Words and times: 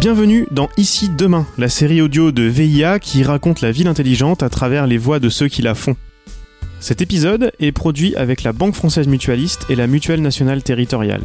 Bienvenue 0.00 0.46
dans 0.50 0.70
Ici 0.78 1.10
Demain, 1.10 1.46
la 1.58 1.68
série 1.68 2.00
audio 2.00 2.32
de 2.32 2.44
VIA 2.44 2.98
qui 2.98 3.22
raconte 3.22 3.60
la 3.60 3.70
ville 3.70 3.86
intelligente 3.86 4.42
à 4.42 4.48
travers 4.48 4.86
les 4.86 4.96
voix 4.96 5.18
de 5.18 5.28
ceux 5.28 5.48
qui 5.48 5.60
la 5.60 5.74
font. 5.74 5.94
Cet 6.80 7.02
épisode 7.02 7.52
est 7.60 7.70
produit 7.70 8.16
avec 8.16 8.42
la 8.42 8.54
Banque 8.54 8.74
Française 8.74 9.08
Mutualiste 9.08 9.66
et 9.68 9.74
la 9.74 9.86
Mutuelle 9.86 10.22
Nationale 10.22 10.62
Territoriale. 10.62 11.24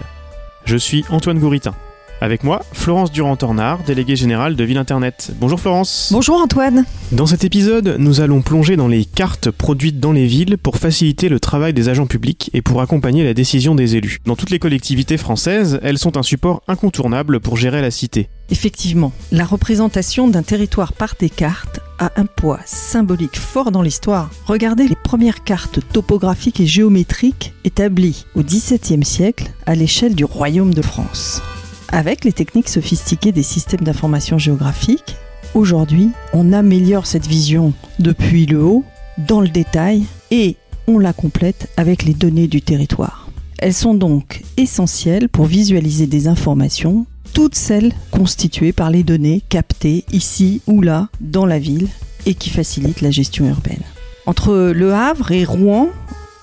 Je 0.66 0.76
suis 0.76 1.06
Antoine 1.10 1.40
Gouritin. 1.40 1.74
Avec 2.20 2.44
moi, 2.44 2.64
Florence 2.74 3.14
Durand-Tornard, 3.14 3.84
déléguée 3.84 4.18
générale 4.18 4.58
de 4.58 4.64
Ville 4.66 4.78
Internet. 4.78 5.32
Bonjour 5.40 5.62
Florence. 5.62 6.10
Bonjour 6.12 6.36
Antoine. 6.36 6.84
Dans 7.14 7.28
cet 7.28 7.46
épisode, 7.46 7.96
nous 7.98 8.20
allons 8.20 8.42
plonger 8.42 8.76
dans 8.76 8.90
les 8.90 9.06
cartes 9.06 9.52
produites 9.52 10.02
dans 10.02 10.12
les 10.12 10.26
villes 10.26 10.58
pour 10.58 10.76
faciliter 10.76 11.30
le 11.30 11.40
travail 11.40 11.74
des 11.74 11.88
agents 11.88 12.08
publics 12.08 12.52
et 12.54 12.62
pour 12.62 12.82
accompagner 12.82 13.24
la 13.24 13.34
décision 13.34 13.74
des 13.74 13.96
élus. 13.96 14.20
Dans 14.26 14.36
toutes 14.36 14.50
les 14.50 14.60
collectivités 14.60 15.16
françaises, 15.16 15.80
elles 15.82 15.98
sont 15.98 16.18
un 16.18 16.24
support 16.24 16.62
incontournable 16.68 17.40
pour 17.40 17.56
gérer 17.56 17.82
la 17.82 17.92
cité. 17.92 18.28
Effectivement, 18.52 19.12
la 19.32 19.46
représentation 19.46 20.28
d'un 20.28 20.44
territoire 20.44 20.94
par 20.94 21.16
des 21.20 21.30
cartes 21.30 21.80
a 21.98 22.12
un 22.16 22.26
poids 22.26 22.60
symbolique 22.66 23.38
fort 23.38 23.72
dans 23.72 23.82
l'histoire. 23.82 24.30
Regardez 24.46 24.88
les 24.88 24.96
premières 24.96 25.44
cartes 25.44 25.80
topographiques 25.92 26.60
et 26.60 26.68
géométriques 26.68 27.54
établies 27.64 28.26
au 28.36 28.44
XVIIe 28.44 29.04
siècle 29.04 29.52
à 29.66 29.76
l'échelle 29.76 30.14
du 30.14 30.26
Royaume 30.26 30.74
de 30.74 30.82
France. 30.82 31.42
Avec 31.90 32.24
les 32.24 32.34
techniques 32.34 32.70
sophistiquées 32.70 33.32
des 33.32 33.44
systèmes 33.44 33.82
d'information 33.82 34.38
géographique, 34.38 35.16
aujourd'hui, 35.54 36.10
on 36.34 36.54
améliore 36.54 37.08
cette 37.08 37.28
vision 37.28 37.74
depuis 38.00 38.46
le 38.46 38.64
haut, 38.64 38.84
dans 39.18 39.42
le 39.42 39.48
détail, 39.48 40.04
et 40.30 40.58
on 40.88 41.00
la 41.00 41.14
complète 41.14 41.70
avec 41.78 42.04
les 42.04 42.14
données 42.14 42.48
du 42.48 42.62
territoire. 42.62 43.30
Elles 43.58 43.74
sont 43.74 43.94
donc 43.94 44.44
essentielles 44.58 45.30
pour 45.30 45.46
visualiser 45.46 46.06
des 46.06 46.28
informations, 46.28 47.06
toutes 47.36 47.54
celles 47.54 47.94
constituées 48.10 48.74
par 48.74 48.90
les 48.90 49.04
données 49.04 49.44
captées 49.50 50.06
ici 50.12 50.62
ou 50.66 50.82
là 50.82 51.10
dans 51.22 51.46
la 51.46 51.60
ville 51.60 51.90
et 52.26 52.34
qui 52.34 52.50
facilitent 52.50 53.02
la 53.02 53.12
gestion 53.12 53.46
urbaine. 53.48 53.84
Entre 54.26 54.72
Le 54.74 54.94
Havre 54.94 55.32
et 55.32 55.46
Rouen, 55.46 55.90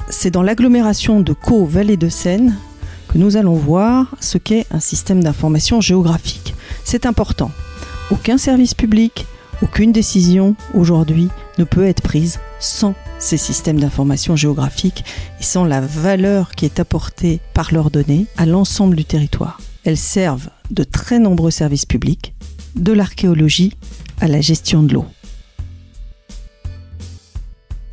c'est 0.08 0.30
dans 0.30 0.42
l'agglomération 0.42 1.20
de 1.20 1.32
Caux-Vallée 1.32 1.96
de 1.96 2.08
Seine 2.08 2.54
nous 3.14 3.36
allons 3.36 3.54
voir 3.54 4.14
ce 4.20 4.38
qu'est 4.38 4.66
un 4.70 4.80
système 4.80 5.22
d'information 5.22 5.80
géographique. 5.80 6.54
C'est 6.84 7.04
important. 7.06 7.50
Aucun 8.10 8.38
service 8.38 8.74
public, 8.74 9.26
aucune 9.60 9.92
décision 9.92 10.56
aujourd'hui 10.74 11.28
ne 11.58 11.64
peut 11.64 11.86
être 11.86 12.02
prise 12.02 12.40
sans 12.58 12.94
ces 13.18 13.36
systèmes 13.36 13.80
d'information 13.80 14.34
géographique 14.34 15.04
et 15.40 15.42
sans 15.42 15.64
la 15.64 15.80
valeur 15.80 16.52
qui 16.52 16.64
est 16.64 16.80
apportée 16.80 17.40
par 17.54 17.72
leurs 17.72 17.90
données 17.90 18.26
à 18.36 18.46
l'ensemble 18.46 18.96
du 18.96 19.04
territoire. 19.04 19.60
Elles 19.84 19.98
servent 19.98 20.48
de 20.72 20.84
très 20.84 21.18
nombreux 21.18 21.50
services 21.50 21.86
publics, 21.86 22.34
de 22.74 22.92
l'archéologie 22.92 23.74
à 24.20 24.26
la 24.26 24.40
gestion 24.40 24.82
de 24.82 24.94
l'eau. 24.94 25.04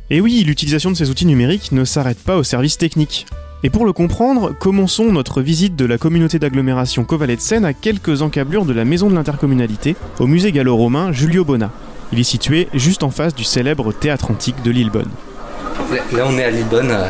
Et 0.08 0.20
oui, 0.20 0.42
l'utilisation 0.44 0.90
de 0.90 0.96
ces 0.96 1.10
outils 1.10 1.26
numériques 1.26 1.70
ne 1.70 1.84
s'arrête 1.84 2.18
pas 2.18 2.36
aux 2.36 2.42
services 2.42 2.78
techniques. 2.78 3.26
Et 3.62 3.70
pour 3.70 3.84
le 3.84 3.92
comprendre, 3.92 4.52
commençons 4.58 5.12
notre 5.12 5.42
visite 5.42 5.76
de 5.76 5.84
la 5.84 5.98
communauté 5.98 6.38
d'agglomération 6.38 7.04
Covalet 7.04 7.36
de 7.36 7.40
Seine 7.40 7.64
à 7.64 7.74
quelques 7.74 8.22
encablures 8.22 8.64
de 8.64 8.72
la 8.72 8.86
maison 8.86 9.10
de 9.10 9.14
l'intercommunalité, 9.14 9.94
au 10.18 10.26
musée 10.26 10.50
gallo-romain 10.50 11.12
Julio 11.12 11.44
Bona. 11.44 11.70
Il 12.12 12.18
est 12.18 12.24
situé 12.24 12.68
juste 12.74 13.02
en 13.02 13.10
face 13.10 13.34
du 13.34 13.44
célèbre 13.44 13.92
théâtre 13.92 14.30
antique 14.30 14.62
de 14.64 14.70
Lillebonne. 14.70 15.10
Là, 16.12 16.24
on 16.26 16.38
est 16.38 16.44
à 16.44 16.50
Lillebonne, 16.50 16.90
euh, 16.90 17.08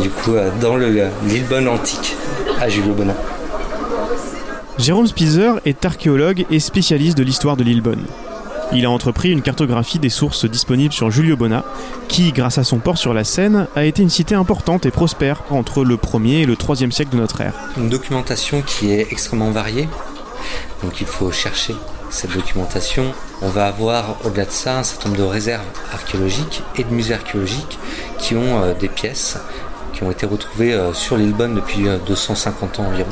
du 0.00 0.08
coup, 0.08 0.32
euh, 0.32 0.50
dans 0.60 0.76
le 0.76 0.86
euh, 0.86 1.08
Lillebonne 1.28 1.68
antique, 1.68 2.16
à 2.60 2.68
Julio 2.68 2.94
Bona. 2.94 3.14
Jérôme 4.82 5.06
Spizer 5.06 5.60
est 5.64 5.84
archéologue 5.84 6.44
et 6.50 6.58
spécialiste 6.58 7.16
de 7.16 7.22
l'histoire 7.22 7.56
de 7.56 7.62
Lillebonne. 7.62 8.04
Il 8.72 8.84
a 8.84 8.90
entrepris 8.90 9.30
une 9.30 9.40
cartographie 9.40 10.00
des 10.00 10.08
sources 10.08 10.44
disponibles 10.44 10.92
sur 10.92 11.08
Julio 11.08 11.36
Bona, 11.36 11.64
qui, 12.08 12.32
grâce 12.32 12.58
à 12.58 12.64
son 12.64 12.80
port 12.80 12.98
sur 12.98 13.14
la 13.14 13.22
Seine, 13.22 13.68
a 13.76 13.84
été 13.84 14.02
une 14.02 14.10
cité 14.10 14.34
importante 14.34 14.84
et 14.84 14.90
prospère 14.90 15.44
entre 15.50 15.84
le 15.84 15.94
1er 15.94 16.42
et 16.42 16.46
le 16.46 16.56
3e 16.56 16.90
siècle 16.90 17.12
de 17.12 17.18
notre 17.18 17.42
ère. 17.42 17.54
Une 17.76 17.90
documentation 17.90 18.60
qui 18.60 18.90
est 18.90 19.06
extrêmement 19.12 19.52
variée, 19.52 19.88
donc 20.82 21.00
il 21.00 21.06
faut 21.06 21.30
chercher 21.30 21.76
cette 22.10 22.32
documentation. 22.32 23.04
On 23.40 23.50
va 23.50 23.68
avoir 23.68 24.16
au-delà 24.24 24.46
de 24.46 24.50
ça 24.50 24.80
un 24.80 24.82
certain 24.82 25.10
nombre 25.10 25.20
de 25.20 25.26
réserves 25.28 25.62
archéologiques 25.92 26.64
et 26.74 26.82
de 26.82 26.92
musées 26.92 27.14
archéologiques 27.14 27.78
qui 28.18 28.34
ont 28.34 28.64
euh, 28.64 28.74
des 28.74 28.88
pièces 28.88 29.38
qui 29.92 30.02
ont 30.02 30.10
été 30.10 30.26
retrouvées 30.26 30.72
euh, 30.72 30.92
sur 30.92 31.16
l'île 31.16 31.34
Bonne 31.34 31.54
depuis 31.54 31.86
250 32.06 32.78
euh, 32.78 32.82
ans 32.82 32.86
environ. 32.86 33.10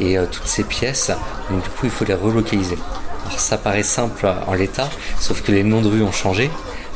Et 0.00 0.16
toutes 0.30 0.46
ces 0.46 0.64
pièces, 0.64 1.10
donc 1.50 1.62
du 1.62 1.68
coup, 1.70 1.84
il 1.84 1.90
faut 1.90 2.04
les 2.04 2.14
relocaliser. 2.14 2.78
Alors 3.26 3.40
ça 3.40 3.58
paraît 3.58 3.82
simple 3.82 4.26
en 4.46 4.54
l'état, 4.54 4.88
sauf 5.18 5.42
que 5.42 5.52
les 5.52 5.64
noms 5.64 5.80
de 5.80 5.88
rues 5.88 6.02
ont 6.02 6.12
changé. 6.12 6.50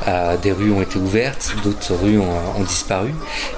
Euh, 0.08 0.36
des 0.38 0.52
rues 0.52 0.72
ont 0.72 0.80
été 0.80 0.98
ouvertes, 0.98 1.54
d'autres 1.62 1.94
rues 1.94 2.18
ont, 2.18 2.62
disparu. 2.62 3.12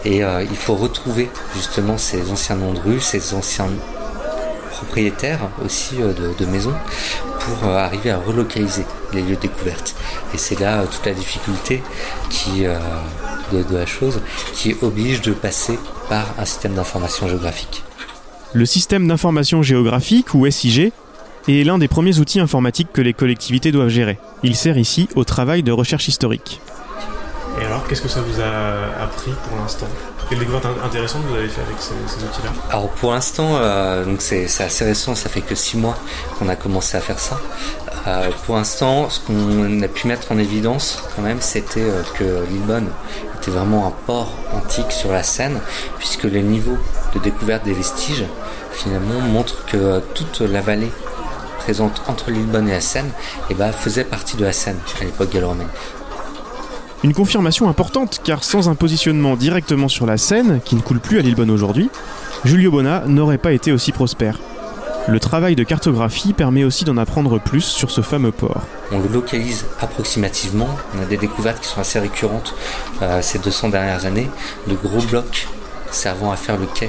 Et 0.04 0.24
euh, 0.24 0.42
il 0.42 0.56
faut 0.56 0.74
retrouver 0.74 1.30
justement 1.54 1.98
ces 1.98 2.30
anciens 2.30 2.56
noms 2.56 2.72
de 2.72 2.80
rues, 2.80 3.00
ces 3.00 3.34
anciens 3.34 3.68
propriétaires 4.70 5.38
aussi 5.64 6.02
euh, 6.02 6.12
de, 6.38 6.46
maisons 6.46 6.74
pour 7.44 7.69
arriver 7.69 8.10
à 8.10 8.19
relocaliser 8.19 8.84
les 9.12 9.22
lieux 9.22 9.36
de 9.36 9.41
découverte. 9.41 9.94
Et 10.34 10.38
c'est 10.38 10.58
là 10.60 10.84
toute 10.84 11.04
la 11.06 11.12
difficulté 11.12 11.82
qui, 12.30 12.64
de, 13.53 13.62
de 13.62 13.76
la 13.76 13.86
chose 13.86 14.20
qui 14.54 14.76
oblige 14.82 15.20
de 15.22 15.32
passer 15.32 15.78
par 16.08 16.26
un 16.38 16.44
système 16.44 16.75
d'information 16.75 17.28
géographique. 17.28 17.82
Le 18.53 18.66
système 18.66 19.08
d'information 19.08 19.62
géographique, 19.62 20.34
ou 20.34 20.48
SIG, 20.50 20.92
est 21.48 21.64
l'un 21.64 21.78
des 21.78 21.88
premiers 21.88 22.19
outils 22.19 22.38
informatiques 22.38 22.92
que 22.92 23.00
les 23.00 23.14
collectivités 23.14 23.72
doivent 23.72 23.88
gérer. 23.88 24.19
Il 24.42 24.54
sert 24.56 24.78
ici 24.78 25.09
au 25.14 25.24
travail 25.24 25.62
de 25.62 25.72
recherche 25.72 26.09
historique. 26.09 26.60
Et 27.60 27.64
alors, 27.64 27.86
qu'est-ce 27.86 28.03
que 28.03 28.09
ça 28.09 28.20
vous 28.20 28.41
a 28.41 29.03
appris 29.03 29.32
pour 29.48 29.59
l'instant? 29.59 29.88
Quelle 30.28 30.38
découverte 30.38 30.66
intéressante 30.84 31.22
vous 31.28 31.34
avez 31.34 31.49
fait 31.49 31.60
avec 31.60 31.77
ces, 31.78 31.93
outils-là 32.25 32.53
Alors 32.71 32.88
pour 32.91 33.12
l'instant, 33.12 33.56
euh, 33.56 34.05
c'est, 34.19 34.44
assez 34.44 34.84
récent, 34.84 35.15
ça 35.15 35.28
fait 35.28 35.41
que 35.41 35.55
six 35.55 35.77
mois 35.77 35.97
qu'on 36.38 36.49
a 36.49 36.56
commencé 36.56 36.97
à 36.97 37.00
faire 37.00 37.19
ça. 37.19 37.38
Euh, 38.06 38.31
pour 38.47 38.56
l'instant, 38.56 39.10
ce 39.10 39.21
qu'on 39.21 39.83
a 39.83 39.88
pu 39.88 40.06
mettre 40.06 40.33
en 40.33 40.38
évidence 40.38 41.03
quand 41.15 41.22
même, 41.22 41.41
c'était 41.41 41.83
euh, 41.83 42.03
que 42.15 42.44
Lillebonne 42.50 42.88
était 43.37 43.50
vraiment 43.50 43.87
un 43.87 43.93
port 44.06 44.33
antique 44.53 44.91
sur 44.91 45.12
la 45.12 45.22
Seine, 45.22 45.60
puisque 45.99 46.25
les 46.25 46.43
niveaux 46.43 46.78
de 47.15 47.21
découverte 47.21 47.65
des 47.65 47.75
vestiges 47.75 48.25
finalement 48.72 49.21
montrent 49.21 49.65
que 49.66 50.00
toute 50.15 50.41
la 50.41 50.60
vallée 50.60 50.91
présente 51.59 52.03
entre 52.09 52.31
Lillebonne 52.31 52.69
et 52.69 52.72
la 52.72 52.81
Seine, 52.81 53.10
et 53.50 53.54
bah, 53.54 53.71
faisait 53.72 54.04
partie 54.04 54.37
de 54.37 54.44
la 54.44 54.53
Seine 54.53 54.78
à 55.00 55.04
l'époque 55.04 55.31
gallo-romaine. 55.31 55.69
Une 57.04 57.14
confirmation 57.14 57.68
importante, 57.68 58.20
car 58.22 58.44
sans 58.44 58.68
un 58.68 58.76
positionnement 58.76 59.34
directement 59.34 59.88
sur 59.88 60.06
la 60.06 60.16
Seine, 60.16 60.60
qui 60.64 60.76
ne 60.76 60.80
coule 60.80 61.00
plus 61.00 61.18
à 61.18 61.22
Lillebonne 61.22 61.50
aujourd'hui, 61.50 61.90
Julio 62.44 62.70
Bona 62.70 63.02
n'aurait 63.06 63.38
pas 63.38 63.52
été 63.52 63.72
aussi 63.72 63.90
prospère. 63.90 64.38
Le 65.08 65.18
travail 65.18 65.56
de 65.56 65.64
cartographie 65.64 66.32
permet 66.32 66.62
aussi 66.62 66.84
d'en 66.84 66.96
apprendre 66.96 67.41
plus 67.41 67.64
sur 67.64 67.91
ce 67.91 68.02
fameux 68.02 68.30
port. 68.30 68.62
On 68.92 69.00
le 69.00 69.08
localise 69.08 69.66
approximativement, 69.80 70.68
on 70.96 71.02
a 71.02 71.06
des 71.06 71.16
découvertes 71.16 71.60
qui 71.60 71.68
sont 71.68 71.80
assez 71.80 71.98
récurrentes 71.98 72.54
euh, 73.02 73.20
ces 73.20 73.41
200 73.41 73.70
dernières 73.70 74.06
années, 74.06 74.30
de 74.68 74.74
gros 74.76 75.02
blocs 75.02 75.48
servant 75.91 76.30
à 76.30 76.36
faire 76.36 76.56
le 76.56 76.66
quai 76.66 76.88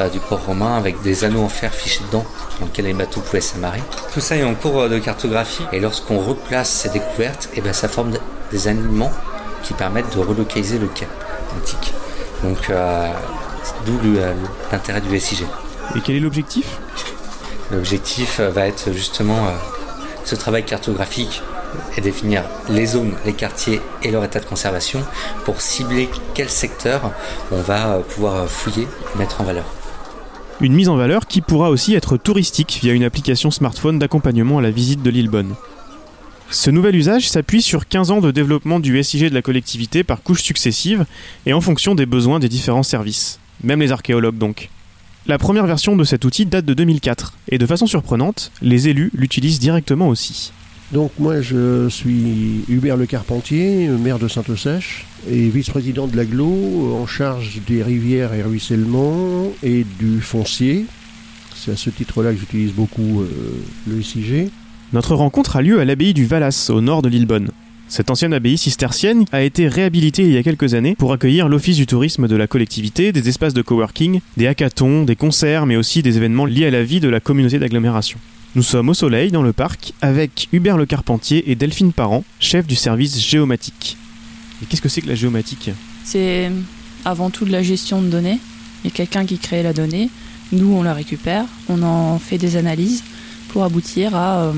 euh, 0.00 0.08
du 0.08 0.18
port 0.18 0.44
romain 0.44 0.76
avec 0.76 1.02
des 1.02 1.22
anneaux 1.22 1.42
en 1.42 1.48
fer 1.48 1.72
fichés 1.72 2.02
dedans 2.08 2.24
dans 2.58 2.66
lesquels 2.66 2.86
les 2.86 2.94
bateaux 2.94 3.20
pouvaient 3.20 3.40
s'amarrer. 3.40 3.82
Tout 4.12 4.20
ça 4.20 4.36
est 4.36 4.42
en 4.42 4.54
cours 4.54 4.80
euh, 4.80 4.88
de 4.88 4.98
cartographie 4.98 5.64
et 5.72 5.78
lorsqu'on 5.78 6.18
replace 6.18 6.68
ces 6.68 6.88
découvertes, 6.88 7.48
eh 7.54 7.60
ben, 7.60 7.72
ça 7.72 7.88
forme 7.88 8.12
des 8.50 8.68
alignements 8.68 9.12
qui 9.62 9.74
permettent 9.74 10.14
de 10.14 10.20
relocaliser 10.20 10.78
le 10.78 10.86
quai 10.86 11.06
antique. 11.56 11.92
Donc 12.42 12.70
euh, 12.70 13.08
d'où 13.86 13.98
l'intérêt 14.70 15.00
du 15.00 15.18
SIG. 15.18 15.46
Et 15.96 16.00
quel 16.00 16.16
est 16.16 16.20
l'objectif? 16.20 16.78
L'objectif 17.70 18.40
va 18.40 18.66
être 18.66 18.92
justement 18.92 19.46
ce 20.24 20.34
travail 20.34 20.64
cartographique 20.64 21.42
et 21.96 22.00
définir 22.00 22.44
les 22.68 22.86
zones, 22.86 23.14
les 23.24 23.32
quartiers 23.32 23.80
et 24.02 24.10
leur 24.10 24.24
état 24.24 24.40
de 24.40 24.44
conservation 24.44 25.02
pour 25.44 25.60
cibler 25.60 26.08
quel 26.34 26.48
secteur 26.48 27.12
on 27.50 27.60
va 27.60 28.00
pouvoir 28.00 28.48
fouiller 28.48 28.86
et 29.14 29.18
mettre 29.18 29.40
en 29.40 29.44
valeur. 29.44 29.64
Une 30.60 30.74
mise 30.74 30.88
en 30.88 30.96
valeur 30.96 31.26
qui 31.26 31.40
pourra 31.40 31.70
aussi 31.70 31.94
être 31.94 32.16
touristique 32.16 32.78
via 32.82 32.92
une 32.92 33.04
application 33.04 33.50
smartphone 33.50 33.98
d'accompagnement 33.98 34.58
à 34.58 34.62
la 34.62 34.70
visite 34.70 35.02
de 35.02 35.10
l'île 35.10 35.28
Bonne. 35.28 35.54
Ce 36.52 36.70
nouvel 36.70 36.94
usage 36.96 37.30
s'appuie 37.30 37.62
sur 37.62 37.88
15 37.88 38.10
ans 38.10 38.20
de 38.20 38.30
développement 38.30 38.78
du 38.78 39.02
SIG 39.02 39.30
de 39.30 39.34
la 39.34 39.40
collectivité 39.40 40.04
par 40.04 40.22
couches 40.22 40.42
successives 40.42 41.06
et 41.46 41.54
en 41.54 41.62
fonction 41.62 41.94
des 41.94 42.04
besoins 42.04 42.40
des 42.40 42.50
différents 42.50 42.82
services, 42.82 43.40
même 43.64 43.80
les 43.80 43.90
archéologues 43.90 44.36
donc. 44.36 44.68
La 45.26 45.38
première 45.38 45.66
version 45.66 45.96
de 45.96 46.04
cet 46.04 46.26
outil 46.26 46.44
date 46.44 46.66
de 46.66 46.74
2004 46.74 47.38
et 47.48 47.56
de 47.56 47.64
façon 47.64 47.86
surprenante, 47.86 48.52
les 48.60 48.88
élus 48.88 49.10
l'utilisent 49.14 49.60
directement 49.60 50.08
aussi. 50.08 50.52
Donc 50.92 51.12
moi 51.18 51.40
je 51.40 51.88
suis 51.88 52.66
Hubert 52.68 52.98
Le 52.98 53.06
Carpentier, 53.06 53.88
maire 53.88 54.18
de 54.18 54.28
Sainte-Sèche 54.28 55.06
et 55.30 55.48
vice-président 55.48 56.06
de 56.06 56.18
l'aglo 56.18 56.94
en 57.00 57.06
charge 57.06 57.62
des 57.66 57.82
rivières 57.82 58.34
et 58.34 58.42
ruissellements 58.42 59.50
et 59.62 59.86
du 59.98 60.20
foncier. 60.20 60.84
C'est 61.56 61.72
à 61.72 61.76
ce 61.76 61.88
titre-là 61.88 62.32
que 62.32 62.40
j'utilise 62.40 62.72
beaucoup 62.72 63.22
euh, 63.22 63.28
le 63.86 64.02
SIG. 64.02 64.50
Notre 64.92 65.14
rencontre 65.14 65.56
a 65.56 65.62
lieu 65.62 65.80
à 65.80 65.86
l'abbaye 65.86 66.12
du 66.12 66.26
Valas, 66.26 66.68
au 66.68 66.82
nord 66.82 67.00
de 67.00 67.08
Lillebonne. 67.08 67.50
Cette 67.88 68.10
ancienne 68.10 68.34
abbaye 68.34 68.58
cistercienne 68.58 69.24
a 69.32 69.40
été 69.42 69.66
réhabilitée 69.66 70.24
il 70.24 70.32
y 70.32 70.36
a 70.36 70.42
quelques 70.42 70.74
années 70.74 70.94
pour 70.96 71.14
accueillir 71.14 71.48
l'office 71.48 71.78
du 71.78 71.86
tourisme 71.86 72.28
de 72.28 72.36
la 72.36 72.46
collectivité, 72.46 73.10
des 73.10 73.26
espaces 73.26 73.54
de 73.54 73.62
coworking, 73.62 74.20
des 74.36 74.46
hackathons, 74.46 75.04
des 75.04 75.16
concerts, 75.16 75.64
mais 75.64 75.76
aussi 75.76 76.02
des 76.02 76.18
événements 76.18 76.44
liés 76.44 76.66
à 76.66 76.70
la 76.70 76.84
vie 76.84 77.00
de 77.00 77.08
la 77.08 77.20
communauté 77.20 77.58
d'agglomération. 77.58 78.18
Nous 78.54 78.62
sommes 78.62 78.90
au 78.90 78.94
soleil 78.94 79.30
dans 79.30 79.42
le 79.42 79.54
parc 79.54 79.94
avec 80.02 80.48
Hubert 80.52 80.76
Le 80.76 80.84
Carpentier 80.84 81.50
et 81.50 81.54
Delphine 81.54 81.94
Parent, 81.94 82.22
chef 82.38 82.66
du 82.66 82.76
service 82.76 83.18
géomatique. 83.18 83.96
Et 84.62 84.66
qu'est-ce 84.66 84.82
que 84.82 84.90
c'est 84.90 85.00
que 85.00 85.08
la 85.08 85.14
géomatique? 85.14 85.70
C'est 86.04 86.50
avant 87.06 87.30
tout 87.30 87.46
de 87.46 87.52
la 87.52 87.62
gestion 87.62 88.02
de 88.02 88.08
données. 88.08 88.40
Il 88.84 88.88
y 88.88 88.92
a 88.92 88.94
quelqu'un 88.94 89.24
qui 89.24 89.38
crée 89.38 89.62
la 89.62 89.72
donnée, 89.72 90.10
nous 90.52 90.74
on 90.74 90.82
la 90.82 90.92
récupère, 90.92 91.46
on 91.70 91.82
en 91.82 92.18
fait 92.18 92.36
des 92.36 92.56
analyses 92.56 93.02
pour 93.52 93.64
aboutir 93.64 94.16
à 94.16 94.44
euh, 94.44 94.52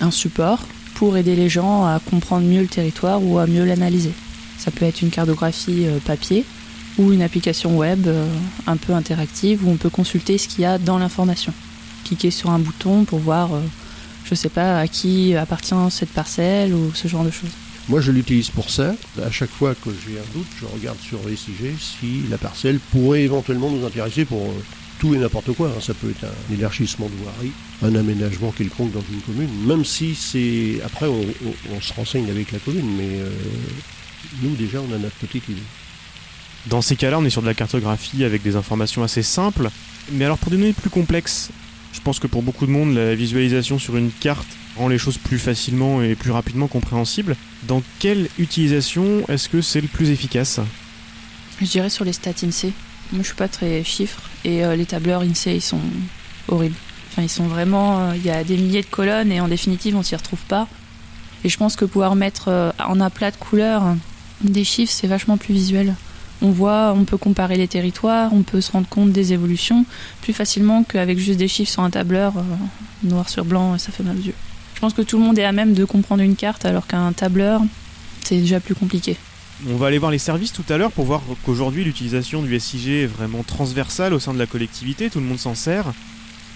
un 0.00 0.10
support 0.10 0.60
pour 0.94 1.16
aider 1.16 1.36
les 1.36 1.48
gens 1.48 1.84
à 1.84 2.00
comprendre 2.00 2.46
mieux 2.46 2.62
le 2.62 2.68
territoire 2.68 3.22
ou 3.22 3.38
à 3.38 3.46
mieux 3.46 3.64
l'analyser. 3.64 4.12
Ça 4.56 4.70
peut 4.70 4.84
être 4.84 5.02
une 5.02 5.10
cartographie 5.10 5.86
euh, 5.86 5.98
papier 5.98 6.44
ou 6.96 7.12
une 7.12 7.22
application 7.22 7.76
web 7.76 8.06
euh, 8.06 8.26
un 8.66 8.76
peu 8.76 8.94
interactive 8.94 9.66
où 9.66 9.70
on 9.70 9.76
peut 9.76 9.90
consulter 9.90 10.38
ce 10.38 10.48
qu'il 10.48 10.60
y 10.60 10.64
a 10.64 10.78
dans 10.78 10.96
l'information. 10.96 11.52
Cliquer 12.04 12.30
sur 12.30 12.50
un 12.50 12.60
bouton 12.60 13.04
pour 13.04 13.18
voir, 13.18 13.50
je 14.24 14.34
sais 14.36 14.48
pas, 14.48 14.78
à 14.78 14.86
qui 14.86 15.34
appartient 15.34 15.74
cette 15.90 16.10
parcelle 16.10 16.72
ou 16.72 16.92
ce 16.94 17.08
genre 17.08 17.24
de 17.24 17.32
choses. 17.32 17.50
Moi, 17.88 18.00
je 18.00 18.12
l'utilise 18.12 18.50
pour 18.50 18.70
ça. 18.70 18.94
À 19.24 19.30
chaque 19.32 19.50
fois 19.50 19.74
que 19.74 19.90
j'ai 19.90 20.18
un 20.18 20.38
doute, 20.38 20.46
je 20.60 20.66
regarde 20.66 20.98
sur 21.00 21.18
SIG 21.28 21.74
si 21.80 22.22
la 22.30 22.38
parcelle 22.38 22.78
pourrait 22.78 23.22
éventuellement 23.22 23.70
nous 23.70 23.84
intéresser 23.84 24.24
pour 24.24 24.40
tout 24.98 25.14
et 25.14 25.18
n'importe 25.18 25.52
quoi. 25.52 25.68
hein. 25.68 25.80
Ça 25.80 25.94
peut 25.94 26.10
être 26.10 26.24
un 26.24 26.54
élargissement 26.54 27.06
de 27.08 27.14
voirie, 27.22 27.52
un 27.82 27.94
aménagement 27.98 28.50
quelconque 28.52 28.92
dans 28.92 29.04
une 29.12 29.20
commune, 29.20 29.50
même 29.66 29.84
si 29.84 30.14
c'est. 30.14 30.80
Après, 30.84 31.06
on, 31.06 31.20
on- 31.20 31.76
on 31.76 31.80
se 31.80 31.92
renseigne 31.92 32.30
avec 32.30 32.52
la 32.52 32.58
commune, 32.58 32.96
mais 32.96 33.08
euh, 33.20 33.30
nous, 34.42 34.54
déjà, 34.56 34.80
on 34.80 34.94
a 34.94 34.98
notre 34.98 35.16
petite 35.16 35.48
idée. 35.48 35.62
Dans 36.66 36.82
ces 36.82 36.96
cas-là, 36.96 37.18
on 37.18 37.24
est 37.24 37.30
sur 37.30 37.42
de 37.42 37.46
la 37.46 37.54
cartographie 37.54 38.24
avec 38.24 38.42
des 38.42 38.56
informations 38.56 39.02
assez 39.04 39.22
simples. 39.22 39.70
Mais 40.12 40.24
alors 40.24 40.38
pour 40.38 40.50
des 40.50 40.56
données 40.56 40.72
plus 40.72 40.90
complexes, 40.90 41.50
je 41.92 42.00
pense 42.00 42.18
que 42.18 42.26
pour 42.26 42.42
beaucoup 42.42 42.66
de 42.66 42.70
monde, 42.72 42.94
la 42.94 43.14
visualisation 43.14 43.78
sur 43.78 43.96
une 43.96 44.10
carte 44.10 44.46
rend 44.76 44.88
les 44.88 44.98
choses 44.98 45.16
plus 45.18 45.38
facilement 45.38 46.02
et 46.02 46.14
plus 46.14 46.30
rapidement 46.32 46.66
compréhensibles. 46.68 47.36
Dans 47.68 47.82
quelle 47.98 48.28
utilisation 48.38 49.24
est-ce 49.28 49.48
que 49.48 49.60
c'est 49.62 49.80
le 49.80 49.88
plus 49.88 50.10
efficace? 50.10 50.60
Je 51.60 51.66
dirais 51.66 51.88
sur 51.90 52.04
les 52.04 52.12
stats 52.12 52.32
INSEE. 52.44 52.72
Moi, 53.12 53.22
je 53.22 53.28
suis 53.28 53.36
pas 53.36 53.48
très 53.48 53.82
chiffre 53.84 54.20
et 54.46 54.64
euh, 54.64 54.76
les 54.76 54.86
tableurs 54.86 55.22
INSEE, 55.22 55.56
ils 55.56 55.60
sont 55.60 55.80
horribles. 56.48 56.76
Enfin, 57.10 57.22
ils 57.22 57.28
sont 57.28 57.48
vraiment. 57.48 57.98
euh, 57.98 58.12
Il 58.16 58.24
y 58.24 58.30
a 58.30 58.44
des 58.44 58.56
milliers 58.56 58.82
de 58.82 58.86
colonnes 58.86 59.32
et 59.32 59.40
en 59.40 59.48
définitive, 59.48 59.96
on 59.96 60.04
s'y 60.04 60.14
retrouve 60.14 60.44
pas. 60.48 60.68
Et 61.44 61.48
je 61.48 61.58
pense 61.58 61.74
que 61.74 61.84
pouvoir 61.84 62.14
mettre 62.14 62.44
euh, 62.48 62.70
en 62.78 63.00
un 63.00 63.10
plat 63.10 63.32
de 63.32 63.36
couleurs 63.36 63.82
des 64.42 64.64
chiffres, 64.64 64.92
c'est 64.92 65.08
vachement 65.08 65.36
plus 65.36 65.52
visuel. 65.52 65.94
On 66.42 66.50
voit, 66.50 66.94
on 66.96 67.04
peut 67.04 67.16
comparer 67.16 67.56
les 67.56 67.66
territoires, 67.66 68.32
on 68.32 68.42
peut 68.42 68.60
se 68.60 68.70
rendre 68.70 68.86
compte 68.88 69.10
des 69.10 69.32
évolutions 69.32 69.84
plus 70.20 70.32
facilement 70.32 70.84
qu'avec 70.84 71.18
juste 71.18 71.38
des 71.38 71.48
chiffres 71.48 71.72
sur 71.72 71.82
un 71.82 71.90
tableur 71.90 72.34
noir 73.02 73.28
sur 73.30 73.46
blanc, 73.46 73.78
ça 73.78 73.90
fait 73.90 74.02
mal 74.02 74.16
aux 74.18 74.20
yeux. 74.20 74.34
Je 74.74 74.80
pense 74.80 74.92
que 74.92 75.00
tout 75.00 75.16
le 75.16 75.24
monde 75.24 75.38
est 75.38 75.44
à 75.44 75.52
même 75.52 75.72
de 75.72 75.86
comprendre 75.86 76.22
une 76.22 76.36
carte 76.36 76.66
alors 76.66 76.86
qu'un 76.86 77.12
tableur, 77.14 77.62
c'est 78.22 78.36
déjà 78.36 78.60
plus 78.60 78.74
compliqué. 78.74 79.16
On 79.64 79.76
va 79.76 79.86
aller 79.86 79.96
voir 79.96 80.10
les 80.10 80.18
services 80.18 80.52
tout 80.52 80.64
à 80.68 80.76
l'heure 80.76 80.92
pour 80.92 81.06
voir 81.06 81.22
qu'aujourd'hui 81.44 81.82
l'utilisation 81.82 82.42
du 82.42 82.60
SIG 82.60 82.88
est 82.88 83.06
vraiment 83.06 83.42
transversale 83.42 84.12
au 84.12 84.18
sein 84.18 84.34
de 84.34 84.38
la 84.38 84.46
collectivité, 84.46 85.08
tout 85.08 85.18
le 85.18 85.24
monde 85.24 85.38
s'en 85.38 85.54
sert. 85.54 85.94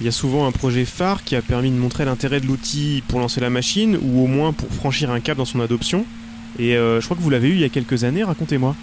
Il 0.01 0.05
y 0.05 0.09
a 0.09 0.13
souvent 0.13 0.47
un 0.47 0.53
projet 0.53 0.85
phare 0.85 1.25
qui 1.25 1.35
a 1.35 1.41
permis 1.41 1.71
de 1.71 1.77
montrer 1.77 2.05
l'intérêt 2.05 2.41
de 2.41 2.47
l'outil 2.47 3.03
pour 3.09 3.19
lancer 3.19 3.41
la 3.41 3.49
machine 3.49 3.99
ou 4.03 4.23
au 4.23 4.27
moins 4.27 4.53
pour 4.53 4.69
franchir 4.69 5.11
un 5.11 5.21
cap 5.21 5.39
dans 5.39 5.47
son 5.47 5.61
adoption. 5.61 6.05
Et 6.59 6.77
euh, 6.77 7.01
je 7.01 7.07
crois 7.07 7.17
que 7.17 7.23
vous 7.23 7.31
l'avez 7.31 7.49
eu 7.49 7.53
il 7.53 7.61
y 7.61 7.65
a 7.65 7.71
quelques 7.71 8.05
années, 8.05 8.23
racontez-moi. 8.23 8.77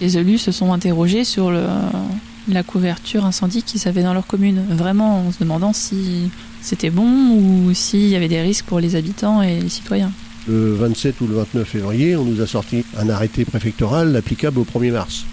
Les 0.00 0.18
élus 0.18 0.38
se 0.38 0.50
sont 0.50 0.72
interrogés 0.72 1.22
sur 1.22 1.52
la 1.52 2.62
couverture 2.64 3.24
incendie 3.24 3.62
qu'ils 3.62 3.86
avaient 3.86 4.02
dans 4.02 4.14
leur 4.14 4.26
commune, 4.26 4.64
vraiment 4.68 5.26
en 5.26 5.32
se 5.32 5.38
demandant 5.38 5.72
si 5.72 6.30
c'était 6.60 6.90
bon 6.90 7.30
ou 7.36 7.72
s'il 7.72 8.08
y 8.08 8.16
avait 8.16 8.28
des 8.28 8.40
risques 8.40 8.64
pour 8.64 8.80
les 8.80 8.96
habitants 8.96 9.42
et 9.42 9.60
les 9.60 9.68
citoyens. 9.68 10.10
Le 10.46 10.74
27 10.74 11.20
ou 11.20 11.26
le 11.26 11.36
29 11.36 11.66
février, 11.66 12.16
on 12.16 12.24
nous 12.24 12.40
a 12.40 12.46
sorti 12.46 12.84
un 12.98 13.08
arrêté 13.08 13.44
préfectoral 13.44 14.14
applicable 14.14 14.58
au 14.58 14.64
1er 14.64 14.92
mars. 14.92 15.24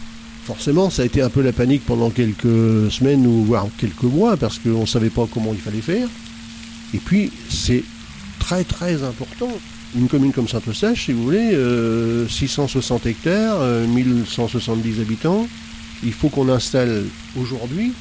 Forcément, 0.45 0.89
ça 0.89 1.03
a 1.03 1.05
été 1.05 1.21
un 1.21 1.29
peu 1.29 1.41
la 1.41 1.51
panique 1.51 1.85
pendant 1.85 2.09
quelques 2.09 2.91
semaines 2.91 3.27
ou 3.27 3.43
voire 3.43 3.67
quelques 3.77 4.03
mois 4.03 4.37
parce 4.37 4.57
qu'on 4.57 4.81
ne 4.81 4.85
savait 4.85 5.09
pas 5.09 5.27
comment 5.31 5.53
il 5.53 5.59
fallait 5.59 5.81
faire. 5.81 6.07
Et 6.93 6.97
puis, 6.97 7.31
c'est 7.49 7.83
très 8.39 8.63
très 8.63 9.03
important. 9.03 9.49
Une 9.95 10.07
commune 10.07 10.31
comme 10.31 10.47
Saint-Eustache, 10.47 11.05
si 11.05 11.11
vous 11.11 11.23
voulez, 11.23 11.53
euh, 11.53 12.27
660 12.27 13.05
hectares, 13.05 13.57
euh, 13.59 13.85
1170 13.87 15.01
habitants, 15.01 15.47
il 16.03 16.13
faut 16.13 16.29
qu'on 16.29 16.49
installe 16.49 17.03
aujourd'hui 17.37 17.93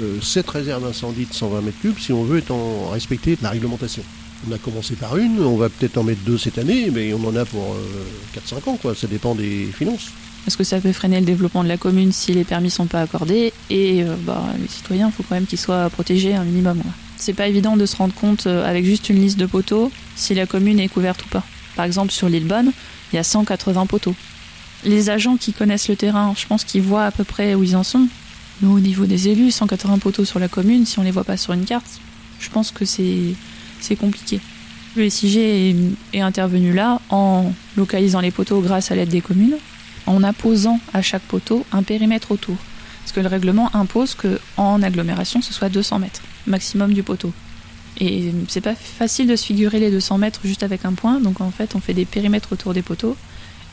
euh, 0.00 0.20
7 0.20 0.48
réserves 0.48 0.84
d'incendie 0.84 1.26
de 1.26 1.34
120 1.34 1.60
mètres 1.60 1.80
cubes 1.80 1.98
si 1.98 2.12
on 2.12 2.22
veut 2.22 2.42
en, 2.50 2.90
respecter 2.90 3.36
la 3.42 3.50
réglementation. 3.50 4.02
On 4.46 4.52
a 4.52 4.58
commencé 4.58 4.94
par 4.94 5.16
une, 5.16 5.40
on 5.40 5.56
va 5.56 5.68
peut-être 5.68 5.98
en 5.98 6.04
mettre 6.04 6.20
deux 6.22 6.38
cette 6.38 6.58
année, 6.58 6.90
mais 6.92 7.12
on 7.12 7.24
en 7.26 7.34
a 7.34 7.44
pour 7.44 7.74
euh, 7.74 8.38
4-5 8.38 8.70
ans, 8.70 8.76
quoi. 8.76 8.94
Ça 8.94 9.06
dépend 9.06 9.34
des 9.34 9.66
finances. 9.76 10.10
Parce 10.44 10.56
que 10.56 10.64
ça 10.64 10.80
peut 10.80 10.92
freiner 10.92 11.20
le 11.20 11.26
développement 11.26 11.64
de 11.64 11.68
la 11.68 11.76
commune 11.76 12.12
si 12.12 12.32
les 12.32 12.44
permis 12.44 12.70
sont 12.70 12.86
pas 12.86 13.02
accordés 13.02 13.52
et 13.68 14.02
euh, 14.02 14.14
bah, 14.22 14.42
les 14.60 14.68
citoyens, 14.68 15.08
il 15.08 15.12
faut 15.12 15.24
quand 15.28 15.34
même 15.34 15.46
qu'ils 15.46 15.58
soient 15.58 15.90
protégés 15.90 16.34
un 16.34 16.44
minimum. 16.44 16.80
C'est 17.16 17.34
pas 17.34 17.48
évident 17.48 17.76
de 17.76 17.84
se 17.84 17.96
rendre 17.96 18.14
compte 18.14 18.46
euh, 18.46 18.64
avec 18.64 18.84
juste 18.84 19.08
une 19.08 19.20
liste 19.20 19.38
de 19.38 19.46
poteaux 19.46 19.90
si 20.16 20.34
la 20.34 20.46
commune 20.46 20.78
est 20.78 20.88
couverte 20.88 21.24
ou 21.24 21.28
pas. 21.28 21.44
Par 21.76 21.84
exemple, 21.84 22.12
sur 22.12 22.28
l'île 22.28 22.46
Bonne, 22.46 22.72
il 23.12 23.16
y 23.16 23.18
a 23.18 23.24
180 23.24 23.86
poteaux. 23.86 24.14
Les 24.84 25.10
agents 25.10 25.36
qui 25.36 25.52
connaissent 25.52 25.88
le 25.88 25.96
terrain, 25.96 26.32
je 26.36 26.46
pense 26.46 26.64
qu'ils 26.64 26.82
voient 26.82 27.04
à 27.04 27.10
peu 27.10 27.24
près 27.24 27.54
où 27.54 27.64
ils 27.64 27.76
en 27.76 27.82
sont. 27.82 28.08
Nous, 28.62 28.70
au 28.70 28.80
niveau 28.80 29.06
des 29.06 29.28
élus, 29.28 29.50
180 29.50 29.98
poteaux 29.98 30.24
sur 30.24 30.38
la 30.38 30.48
commune, 30.48 30.86
si 30.86 30.98
on 30.98 31.02
les 31.02 31.10
voit 31.10 31.24
pas 31.24 31.36
sur 31.36 31.52
une 31.52 31.64
carte, 31.64 32.00
je 32.40 32.48
pense 32.48 32.70
que 32.70 32.84
c'est 32.84 33.34
c'est 33.80 33.96
compliqué. 33.96 34.40
Le 34.96 35.08
SIG 35.08 35.36
est, 36.12 36.20
intervenu 36.20 36.72
là 36.72 37.00
en 37.10 37.52
localisant 37.76 38.20
les 38.20 38.30
poteaux 38.30 38.60
grâce 38.60 38.90
à 38.90 38.96
l'aide 38.96 39.10
des 39.10 39.20
communes, 39.20 39.56
en 40.06 40.22
apposant 40.22 40.80
à 40.92 41.02
chaque 41.02 41.22
poteau 41.22 41.64
un 41.72 41.82
périmètre 41.82 42.32
autour. 42.32 42.56
Parce 43.02 43.12
que 43.12 43.20
le 43.20 43.28
règlement 43.28 43.74
impose 43.74 44.14
que 44.14 44.40
en 44.56 44.82
agglomération, 44.82 45.40
ce 45.40 45.52
soit 45.52 45.68
200 45.68 46.00
mètres 46.00 46.22
maximum 46.46 46.92
du 46.92 47.02
poteau. 47.02 47.32
Et 48.00 48.32
c'est 48.48 48.60
pas 48.60 48.74
facile 48.74 49.26
de 49.26 49.36
se 49.36 49.44
figurer 49.44 49.80
les 49.80 49.90
200 49.90 50.18
mètres 50.18 50.40
juste 50.44 50.62
avec 50.62 50.84
un 50.84 50.94
point, 50.94 51.20
donc 51.20 51.40
en 51.40 51.50
fait, 51.50 51.74
on 51.74 51.80
fait 51.80 51.94
des 51.94 52.04
périmètres 52.04 52.52
autour 52.52 52.74
des 52.74 52.82
poteaux. 52.82 53.16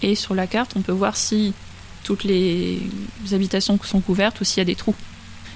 Et 0.02 0.16
sur 0.16 0.36
la 0.36 0.48
carte, 0.48 0.74
on 0.76 0.82
peut 0.82 0.92
voir 0.92 1.16
si 1.16 1.54
toutes 2.04 2.24
les 2.24 2.82
habitations 3.32 3.80
sont 3.84 4.02
couvertes 4.02 4.42
ou 4.42 4.44
s'il 4.44 4.60
y 4.60 4.62
a 4.62 4.66
des 4.66 4.76
trous. 4.76 4.96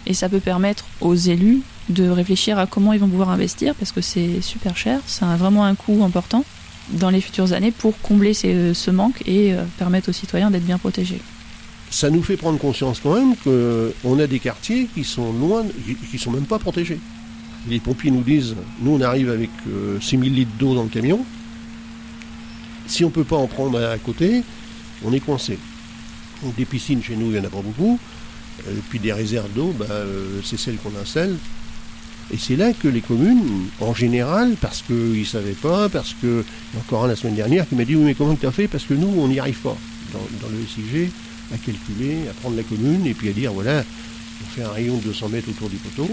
Et 0.09 0.13
ça 0.13 0.27
peut 0.27 0.39
permettre 0.39 0.85
aux 1.01 1.15
élus 1.15 1.61
de 1.89 2.09
réfléchir 2.09 2.57
à 2.59 2.65
comment 2.65 2.93
ils 2.93 2.99
vont 2.99 3.07
pouvoir 3.07 3.29
investir, 3.29 3.75
parce 3.75 3.91
que 3.91 4.01
c'est 4.01 4.41
super 4.41 4.75
cher, 4.75 4.99
ça 5.05 5.29
a 5.31 5.37
vraiment 5.37 5.63
un 5.63 5.75
coût 5.75 6.03
important 6.03 6.43
dans 6.93 7.11
les 7.11 7.21
futures 7.21 7.53
années 7.53 7.71
pour 7.71 7.97
combler 8.01 8.33
ces- 8.33 8.73
ce 8.73 8.89
manque 8.91 9.21
et 9.27 9.53
euh, 9.53 9.63
permettre 9.77 10.09
aux 10.09 10.13
citoyens 10.13 10.49
d'être 10.49 10.65
bien 10.65 10.79
protégés. 10.79 11.21
Ça 11.91 12.09
nous 12.09 12.21
fait 12.23 12.37
prendre 12.37 12.57
conscience 12.59 12.99
quand 13.01 13.13
même 13.15 13.35
qu'on 13.43 14.19
a 14.19 14.27
des 14.27 14.39
quartiers 14.39 14.87
qui 14.93 15.03
sont 15.03 15.31
loin, 15.33 15.63
qui- 16.11 16.17
sont 16.17 16.31
même 16.31 16.45
pas 16.45 16.59
protégés. 16.59 16.99
Les 17.67 17.79
pompiers 17.79 18.09
nous 18.11 18.21
disent, 18.23 18.55
nous 18.81 18.91
on 18.91 19.01
arrive 19.01 19.29
avec 19.29 19.49
euh, 19.67 19.99
6000 20.01 20.33
litres 20.33 20.51
d'eau 20.59 20.73
dans 20.75 20.83
le 20.83 20.89
camion. 20.89 21.19
Si 22.87 23.03
on 23.05 23.09
peut 23.11 23.23
pas 23.23 23.35
en 23.37 23.47
prendre 23.47 23.79
à 23.79 23.97
côté, 23.99 24.43
on 25.05 25.13
est 25.13 25.19
coincé. 25.19 25.57
Donc 26.43 26.55
des 26.55 26.65
piscines 26.65 27.03
chez 27.03 27.15
nous, 27.15 27.27
il 27.27 27.31
n'y 27.33 27.39
en 27.39 27.43
a 27.43 27.49
pas 27.49 27.61
beaucoup. 27.61 27.99
Euh, 28.67 28.79
puis 28.89 28.99
des 28.99 29.13
réserves 29.13 29.51
d'eau, 29.53 29.73
bah, 29.77 29.85
euh, 29.89 30.41
c'est 30.43 30.59
celles 30.59 30.77
qu'on 30.77 30.91
installe. 31.01 31.35
Et 32.31 32.37
c'est 32.37 32.55
là 32.55 32.73
que 32.73 32.87
les 32.87 33.01
communes, 33.01 33.67
en 33.79 33.93
général, 33.93 34.55
parce 34.61 34.83
qu'ils 34.83 35.19
ne 35.19 35.23
savaient 35.23 35.53
pas, 35.53 35.89
parce 35.89 36.13
que, 36.13 36.43
il 36.73 36.75
y 36.75 36.77
a 36.77 36.81
encore 36.81 37.05
un 37.05 37.07
la 37.07 37.15
semaine 37.15 37.35
dernière 37.35 37.67
qui 37.67 37.75
m'a 37.75 37.85
dit, 37.85 37.95
oui 37.95 38.03
mais 38.03 38.13
comment 38.13 38.35
tu 38.35 38.45
as 38.45 38.51
fait? 38.51 38.67
Parce 38.67 38.83
que 38.83 38.93
nous, 38.93 39.11
on 39.17 39.27
n'y 39.27 39.39
arrive 39.39 39.59
pas. 39.59 39.75
Dans, 40.13 40.49
le 40.49 40.65
SIG, 40.65 41.09
à 41.53 41.57
calculer, 41.57 42.27
à 42.29 42.33
prendre 42.33 42.55
la 42.55 42.63
commune 42.63 43.05
et 43.05 43.13
puis 43.13 43.29
à 43.29 43.31
dire, 43.31 43.51
voilà, 43.51 43.83
on 44.43 44.55
fait 44.55 44.63
un 44.63 44.71
rayon 44.71 44.97
de 44.97 45.03
200 45.03 45.29
mètres 45.29 45.49
autour 45.49 45.69
du 45.69 45.77
poteau. 45.77 46.09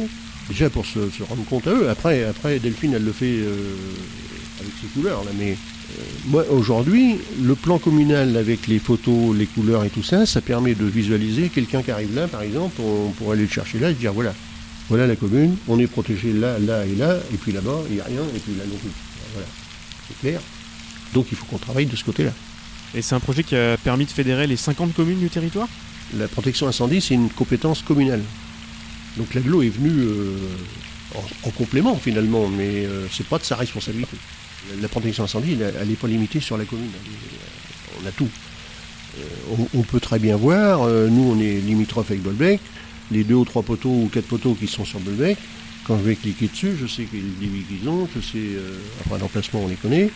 Déjà 0.48 0.70
pour 0.70 0.86
se, 0.86 1.10
se 1.10 1.22
rendre 1.22 1.44
compte 1.44 1.66
à 1.66 1.72
eux. 1.72 1.88
Après, 1.90 2.24
après 2.24 2.58
Delphine, 2.58 2.94
elle 2.94 3.04
le 3.04 3.12
fait 3.12 3.38
euh, 3.40 3.74
avec 4.76 4.92
ses 4.92 5.00
couleurs. 5.00 5.25
Là, 5.25 5.30
mais 5.38 5.52
euh, 5.52 6.02
moi, 6.26 6.45
aujourd'hui, 6.50 7.16
le 7.42 7.54
plan 7.54 7.78
communal 7.78 8.37
avec 8.37 8.66
les 8.66 8.78
photos, 8.78 9.37
les 9.37 9.47
couleurs 9.47 9.85
et 9.85 9.90
tout 9.90 10.02
ça, 10.02 10.26
ça 10.26 10.40
permet 10.40 10.75
de 10.75 10.85
visualiser 10.85 11.49
quelqu'un 11.49 11.83
qui 11.83 11.90
arrive 11.90 12.14
là, 12.14 12.28
par 12.28 12.42
exemple, 12.42 12.80
on 12.80 13.11
pourrait 13.11 13.35
aller 13.35 13.47
le 13.47 13.50
chercher 13.50 13.78
là 13.78 13.90
et 13.90 13.95
dire, 13.95 14.12
voilà, 14.12 14.35
voilà 14.88 15.06
la 15.06 15.16
commune, 15.16 15.56
on 15.68 15.78
est 15.78 15.87
protégé 15.87 16.33
là, 16.33 16.59
là 16.59 16.85
et 16.87 16.95
là, 16.95 17.16
et 17.33 17.37
puis 17.37 17.52
là-bas, 17.52 17.78
il 17.88 17.97
n'y 17.97 18.00
a 18.00 18.04
rien, 18.04 18.23
et 18.35 18.38
puis 18.38 18.54
là 18.59 18.64
non 18.64 18.76
plus. 18.76 18.90
Voilà, 19.33 19.49
c'est 20.09 20.18
clair. 20.21 20.40
Donc 21.14 21.26
il 21.30 21.37
faut 21.37 21.47
qu'on 21.47 21.59
travaille 21.59 21.87
de 21.87 21.97
ce 21.97 22.04
côté-là. 22.04 22.33
Et 22.95 23.02
c'est 23.02 23.14
un 23.14 23.21
projet 23.21 23.42
qui 23.42 23.56
a 23.56 23.76
permis 23.76 24.06
de 24.06 24.11
fédérer 24.11 24.47
les 24.47 24.56
50 24.56 24.95
communes 24.95 25.18
du 25.18 25.28
territoire? 25.28 25.68
La 26.16 26.28
protection 26.28 26.68
incendie, 26.68 27.00
c'est 27.00 27.14
une 27.14 27.30
compétence 27.30 27.83
communale. 27.83 28.23
Donc 29.16 29.35
l'aglo 29.35 29.62
est 29.62 29.71
venu 29.71 29.90
euh, 29.90 30.37
en, 31.45 31.50
complément 31.50 31.97
finalement, 31.97 32.49
mais 32.49 32.87
euh, 32.87 33.06
c'est 33.11 33.26
pas 33.26 33.38
de 33.38 33.45
sa 33.45 33.56
responsabilité. 33.56 34.16
La, 34.80 34.88
protection 34.88 35.25
incendie, 35.25 35.56
elle 35.80 35.88
n'est 35.88 35.94
pas 35.94 36.08
limitée 36.08 36.40
sur 36.40 36.56
la 36.56 36.64
commune. 36.64 36.90
on 38.02 38.06
a 38.06 38.10
tout. 38.10 38.28
On, 39.75 39.82
peut 39.82 40.00
très 40.00 40.18
bien 40.18 40.36
voir, 40.36 40.86
nous 40.88 41.32
on 41.34 41.40
est 41.40 41.60
limitrophe 41.60 42.10
avec 42.10 42.22
Bolbec, 42.22 42.60
les 43.10 43.25
deux 43.25 43.36
ou 43.36 43.44
trois 43.46 43.62
poteaux 43.62 43.88
ou 43.88 44.10
quatre 44.12 44.26
poteaux 44.26 44.54
qui 44.54 44.66
sont 44.66 44.84
sur 44.84 45.00
Bolbec, 45.00 45.38
quand 45.86 45.96
je 45.96 46.02
vais 46.02 46.16
cliquer 46.16 46.48
dessus, 46.48 46.72
je 46.78 46.86
sais 46.86 47.06
quel 47.10 47.22
débit 47.40 47.62
qu'ils 47.62 47.88
ont, 47.88 48.06
je 48.14 48.20
sais, 48.20 48.58
enfin 49.06 49.16
l'emplacement 49.18 49.62
on 49.64 49.68
les 49.68 49.76
connaît. 49.76 50.10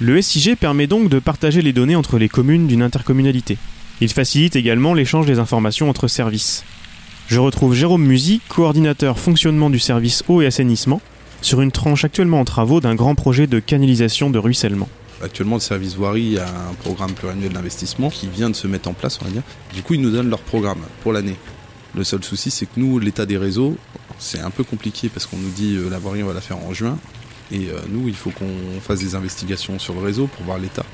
Le 0.00 0.20
SIG 0.20 0.56
permet 0.56 0.86
donc 0.86 1.08
de 1.08 1.18
partager 1.18 1.62
les 1.62 1.72
données 1.72 1.96
entre 1.96 2.18
les 2.18 2.28
communes 2.28 2.66
d'une 2.66 2.82
intercommunalité. 2.82 3.58
Il 4.00 4.08
facilite 4.08 4.56
également 4.56 4.94
l'échange 4.94 5.26
des 5.26 5.38
informations 5.38 5.88
entre 5.88 6.08
services. 6.08 6.64
Je 7.28 7.38
retrouve 7.38 7.74
Jérôme 7.74 8.04
Musy, 8.04 8.40
coordinateur 8.48 9.18
fonctionnement 9.18 9.70
du 9.70 9.78
service 9.78 10.24
eau 10.28 10.42
et 10.42 10.46
assainissement, 10.46 11.00
sur 11.42 11.60
une 11.60 11.72
tranche 11.72 12.04
actuellement 12.04 12.40
en 12.40 12.44
travaux 12.44 12.80
d'un 12.80 12.94
grand 12.94 13.14
projet 13.14 13.46
de 13.46 13.58
canalisation 13.58 14.30
de 14.30 14.38
ruissellement. 14.38 14.88
Actuellement, 15.22 15.56
le 15.56 15.60
service 15.60 15.94
voirie 15.94 16.38
a 16.38 16.48
un 16.48 16.74
programme 16.82 17.12
pluriannuel 17.12 17.52
d'investissement 17.52 18.10
qui 18.10 18.26
vient 18.26 18.50
de 18.50 18.56
se 18.56 18.66
mettre 18.66 18.88
en 18.88 18.92
place, 18.92 19.18
on 19.20 19.24
va 19.26 19.30
dire. 19.30 19.42
Du 19.74 19.82
coup, 19.82 19.94
ils 19.94 20.00
nous 20.00 20.10
donnent 20.10 20.30
leur 20.30 20.40
programme 20.40 20.80
pour 21.02 21.12
l'année. 21.12 21.36
Le 21.94 22.04
seul 22.04 22.24
souci, 22.24 22.50
c'est 22.50 22.66
que 22.66 22.80
nous, 22.80 22.98
l'état 22.98 23.26
des 23.26 23.36
réseaux, 23.36 23.76
c'est 24.18 24.40
un 24.40 24.50
peu 24.50 24.64
compliqué 24.64 25.08
parce 25.08 25.26
qu'on 25.26 25.36
nous 25.36 25.50
dit 25.50 25.76
euh, 25.76 25.90
la 25.90 25.98
voirie, 25.98 26.22
on 26.22 26.26
va 26.26 26.32
la 26.32 26.40
faire 26.40 26.58
en 26.58 26.72
juin. 26.72 26.98
Et 27.52 27.68
euh, 27.68 27.78
nous, 27.90 28.08
il 28.08 28.14
faut 28.14 28.30
qu'on 28.30 28.80
fasse 28.80 29.00
des 29.00 29.14
investigations 29.14 29.78
sur 29.78 29.94
le 29.94 30.00
réseau 30.00 30.26
pour 30.26 30.44
voir 30.44 30.58
l'état 30.58 30.86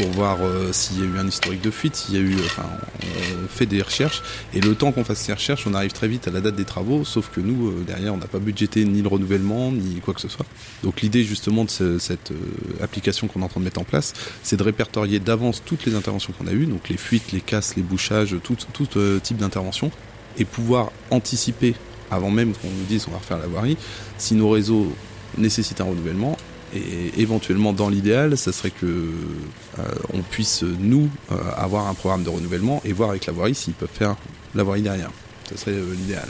pour 0.00 0.10
voir 0.12 0.38
euh, 0.40 0.72
s'il 0.72 0.98
y 0.98 1.02
a 1.02 1.04
eu 1.04 1.18
un 1.18 1.28
historique 1.28 1.60
de 1.60 1.70
fuite, 1.70 1.94
s'il 1.94 2.14
y 2.14 2.16
a 2.16 2.20
eu, 2.20 2.34
enfin, 2.46 2.64
on 3.02 3.48
fait 3.48 3.66
des 3.66 3.82
recherches 3.82 4.22
et 4.54 4.60
le 4.60 4.74
temps 4.74 4.92
qu'on 4.92 5.04
fasse 5.04 5.18
ces 5.18 5.32
recherches, 5.34 5.66
on 5.66 5.74
arrive 5.74 5.92
très 5.92 6.08
vite 6.08 6.26
à 6.26 6.30
la 6.30 6.40
date 6.40 6.56
des 6.56 6.64
travaux, 6.64 7.04
sauf 7.04 7.30
que 7.30 7.40
nous 7.40 7.68
euh, 7.68 7.84
derrière, 7.86 8.14
on 8.14 8.16
n'a 8.16 8.26
pas 8.26 8.38
budgété 8.38 8.86
ni 8.86 9.02
le 9.02 9.08
renouvellement 9.08 9.70
ni 9.70 10.00
quoi 10.00 10.14
que 10.14 10.22
ce 10.22 10.28
soit. 10.28 10.46
Donc 10.82 11.02
l'idée 11.02 11.22
justement 11.22 11.64
de 11.64 11.98
cette 11.98 12.30
euh, 12.30 12.82
application 12.82 13.28
qu'on 13.28 13.42
est 13.42 13.44
en 13.44 13.48
train 13.48 13.60
de 13.60 13.66
mettre 13.66 13.80
en 13.80 13.84
place, 13.84 14.14
c'est 14.42 14.56
de 14.56 14.62
répertorier 14.62 15.18
d'avance 15.18 15.62
toutes 15.64 15.84
les 15.84 15.94
interventions 15.94 16.32
qu'on 16.38 16.46
a 16.46 16.52
eues, 16.52 16.66
donc 16.66 16.88
les 16.88 16.96
fuites, 16.96 17.32
les 17.32 17.42
casses, 17.42 17.76
les 17.76 17.82
bouchages, 17.82 18.34
tout, 18.42 18.56
type 19.22 19.36
d'intervention, 19.36 19.90
et 20.38 20.46
pouvoir 20.46 20.92
anticiper 21.10 21.74
avant 22.10 22.30
même 22.30 22.54
qu'on 22.54 22.68
nous 22.68 22.86
dise 22.88 23.04
on 23.06 23.10
va 23.10 23.18
refaire 23.18 23.38
la 23.38 23.48
voirie, 23.48 23.76
si 24.16 24.34
nos 24.34 24.48
réseaux 24.48 24.90
nécessitent 25.36 25.82
un 25.82 25.84
renouvellement 25.84 26.38
et 26.74 27.20
éventuellement, 27.20 27.72
dans 27.72 27.88
l'idéal, 27.88 28.36
ça 28.36 28.52
serait 28.52 28.70
que 28.70 28.86
euh, 28.86 29.82
on 30.12 30.22
puisse 30.22 30.62
nous 30.62 31.08
euh, 31.32 31.36
avoir 31.56 31.88
un 31.88 31.94
programme 31.94 32.22
de 32.22 32.28
renouvellement 32.28 32.80
et 32.84 32.92
voir 32.92 33.10
avec 33.10 33.26
la 33.26 33.32
voirie 33.32 33.54
s'ils 33.54 33.74
peuvent 33.74 33.88
faire 33.92 34.16
la 34.54 34.62
voirie 34.62 34.82
derrière. 34.82 35.10
Ça 35.48 35.56
serait 35.56 35.72
euh, 35.72 35.94
l'idéal. 35.94 36.28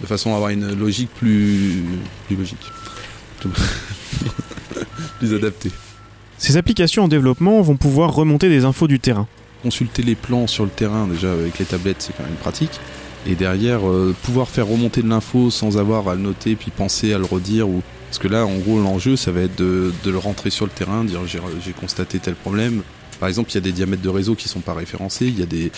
De 0.00 0.06
façon 0.06 0.32
à 0.32 0.36
avoir 0.36 0.50
une 0.50 0.74
logique 0.74 1.10
plus, 1.14 1.84
plus 2.26 2.36
logique, 2.36 2.72
plus 5.18 5.34
adaptée. 5.34 5.70
Ces 6.38 6.56
applications 6.56 7.04
en 7.04 7.08
développement 7.08 7.62
vont 7.62 7.76
pouvoir 7.76 8.12
remonter 8.12 8.48
des 8.48 8.64
infos 8.64 8.88
du 8.88 8.98
terrain. 8.98 9.28
Consulter 9.62 10.02
les 10.02 10.16
plans 10.16 10.46
sur 10.46 10.64
le 10.64 10.70
terrain 10.70 11.06
déjà 11.06 11.32
avec 11.32 11.58
les 11.58 11.64
tablettes, 11.64 12.02
c'est 12.02 12.14
quand 12.16 12.24
même 12.24 12.34
pratique 12.34 12.80
et 13.28 13.34
derrière 13.34 13.80
pouvoir 14.22 14.48
faire 14.48 14.68
remonter 14.68 15.02
de 15.02 15.08
l'info 15.08 15.50
sans 15.50 15.78
avoir 15.78 16.08
à 16.08 16.14
le 16.14 16.20
noter 16.20 16.54
puis 16.54 16.70
penser 16.70 17.12
à 17.12 17.18
le 17.18 17.24
redire 17.24 17.68
ou 17.68 17.82
parce 18.06 18.18
que 18.18 18.28
là, 18.28 18.46
en 18.46 18.56
gros, 18.58 18.80
l'enjeu, 18.80 19.16
ça 19.16 19.32
va 19.32 19.40
être 19.40 19.56
de, 19.56 19.92
le 20.04 20.18
rentrer 20.18 20.50
sur 20.50 20.64
le 20.64 20.70
terrain, 20.70 21.04
dire 21.04 21.20
j'ai 21.26 21.72
constaté 21.72 22.18
tel 22.18 22.34
problème. 22.34 22.82
Par 23.18 23.28
exemple, 23.28 23.50
il 23.50 23.54
y 23.54 23.58
a 23.58 23.62
des 23.62 23.72
diamètres 23.72 24.02
de 24.02 24.08
réseau 24.08 24.34
qui 24.34 24.48
sont 24.48 24.60
pas 24.60 24.74
référencés, 24.74 25.26
il 25.26 25.38
y 25.38 25.42
a 25.42 25.46
des, 25.46 25.70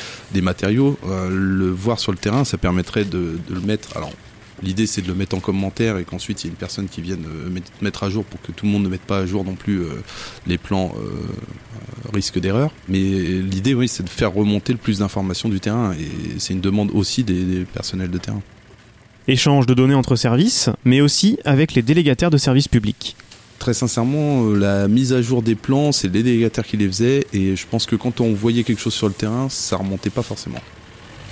matériaux. 0.43 0.99
Euh, 1.07 1.29
le 1.31 1.71
voir 1.71 1.99
sur 2.01 2.13
le 2.13 2.19
terrain, 2.19 2.45
ça 2.45 2.59
permettrait 2.59 3.05
de, 3.05 3.39
le 3.49 3.61
mettre. 3.61 3.97
Alors, 3.97 4.13
l'idée, 4.63 4.87
c'est 4.87 5.03
de 5.03 5.09
le 5.09 5.15
mettre 5.15 5.37
en 5.37 5.41
commentaire 5.41 5.99
et 5.99 6.05
qu'ensuite, 6.05 6.43
il 6.43 6.47
y 6.47 6.49
ait 6.49 6.51
une 6.51 6.57
personne 6.57 6.89
qui 6.89 7.01
vienne 7.01 7.25
euh, 7.27 7.61
mettre 7.81 8.03
à 8.03 8.11
jour 8.11 8.25
pour 8.25 8.43
que 8.43 8.53
tout 8.53 8.67
le 8.67 8.73
monde 8.73 8.83
ne 8.83 8.89
mette 8.89 9.03
pas 9.03 9.19
à 9.19 9.27
jour 9.27 9.45
non 9.45 9.55
plus 9.55 9.83
euh, 9.83 10.03
les 10.47 10.59
plans 10.59 10.93
risque 12.13 12.39
d'erreur. 12.41 12.73
Mais 12.89 12.99
l'idée, 12.99 13.75
oui, 13.75 13.89
c'est 13.89 14.03
de 14.03 14.09
faire 14.09 14.33
remonter 14.33 14.73
le 14.73 14.79
plus 14.79 14.99
d'informations 14.99 15.49
du 15.49 15.61
terrain 15.61 15.93
et 15.93 16.39
c'est 16.39 16.55
une 16.55 16.61
demande 16.61 16.91
aussi 16.93 17.23
des 17.25 17.65
personnels 17.73 18.11
de 18.11 18.19
terrain 18.19 18.43
échange 19.29 19.67
de 19.67 19.75
données 19.75 19.95
entre 19.95 20.17
services, 20.17 20.71
mais 20.85 21.01
aussi 21.01 21.39
avec 21.45 21.75
les 21.75 21.83
délégataires 21.83 22.31
de 22.31 22.39
services 22.39 22.67
publics. 22.67 23.15
Très 23.59 23.75
sincèrement, 23.75 24.45
euh, 24.45 24.57
la 24.57 24.89
mise 24.89 25.13
à 25.13 25.21
jour 25.21 25.43
des 25.43 25.55
plans, 25.55 25.93
c'est 25.93 26.09
les 26.13 26.23
délégataires 26.23 26.65
qui 26.65 26.77
les 26.77 26.87
faisaient, 26.87 27.27
et 27.33 27.55
je 27.55 27.67
pense 27.71 27.87
que 27.87 27.97
quand 27.97 28.21
on 28.21 28.33
voyait 28.33 28.65
quelque 28.65 28.81
chose 28.81 28.95
sur 28.95 29.09
le 29.09 29.13
terrain, 29.13 29.49
ça 29.51 29.77
remontait 29.77 30.11
pas 30.11 30.23
forcément. 30.23 30.61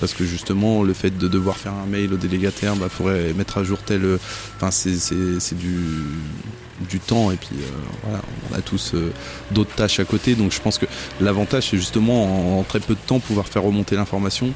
Parce 0.00 0.12
que 0.12 0.24
justement, 0.26 0.82
le 0.82 0.92
fait 0.92 1.16
de 1.16 1.26
devoir 1.26 1.56
faire 1.56 1.72
un 1.72 1.86
mail 1.86 2.12
au 2.12 2.16
délégataire, 2.16 2.74
il 2.74 2.80
bah, 2.80 2.88
faudrait 2.90 3.32
mettre 3.32 3.58
à 3.58 3.64
jour 3.64 3.78
tel. 3.78 4.04
Euh, 4.04 4.18
enfin, 4.56 4.70
c'est 4.70 5.54
du, 5.54 5.78
du 6.90 6.98
temps, 6.98 7.30
et 7.30 7.36
puis 7.36 7.54
euh, 7.54 7.64
voilà, 8.02 8.22
on 8.50 8.54
a 8.56 8.60
tous 8.60 8.94
d'autres 9.52 9.74
tâches 9.74 10.00
à 10.00 10.04
côté, 10.04 10.34
donc 10.34 10.52
je 10.52 10.60
pense 10.60 10.76
que 10.76 10.86
l'avantage, 11.20 11.70
c'est 11.70 11.78
justement 11.78 12.56
en, 12.56 12.60
en 12.60 12.62
très 12.64 12.80
peu 12.80 12.94
de 12.94 13.00
temps 13.06 13.20
pouvoir 13.20 13.46
faire 13.46 13.62
remonter 13.62 13.96
l'information 13.96 14.52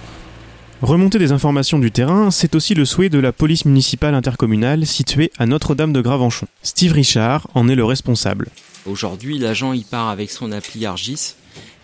Remonter 0.82 1.18
des 1.18 1.32
informations 1.32 1.78
du 1.78 1.90
terrain, 1.90 2.30
c'est 2.30 2.54
aussi 2.54 2.74
le 2.74 2.86
souhait 2.86 3.10
de 3.10 3.18
la 3.18 3.32
police 3.32 3.66
municipale 3.66 4.14
intercommunale 4.14 4.86
située 4.86 5.30
à 5.38 5.44
Notre-Dame 5.44 5.92
de 5.92 6.00
Gravenchon. 6.00 6.46
Steve 6.62 6.92
Richard 6.92 7.48
en 7.54 7.68
est 7.68 7.74
le 7.74 7.84
responsable. 7.84 8.48
Aujourd'hui, 8.86 9.38
l'agent 9.38 9.74
y 9.74 9.84
part 9.84 10.08
avec 10.08 10.30
son 10.30 10.52
appli 10.52 10.86
Argis 10.86 11.34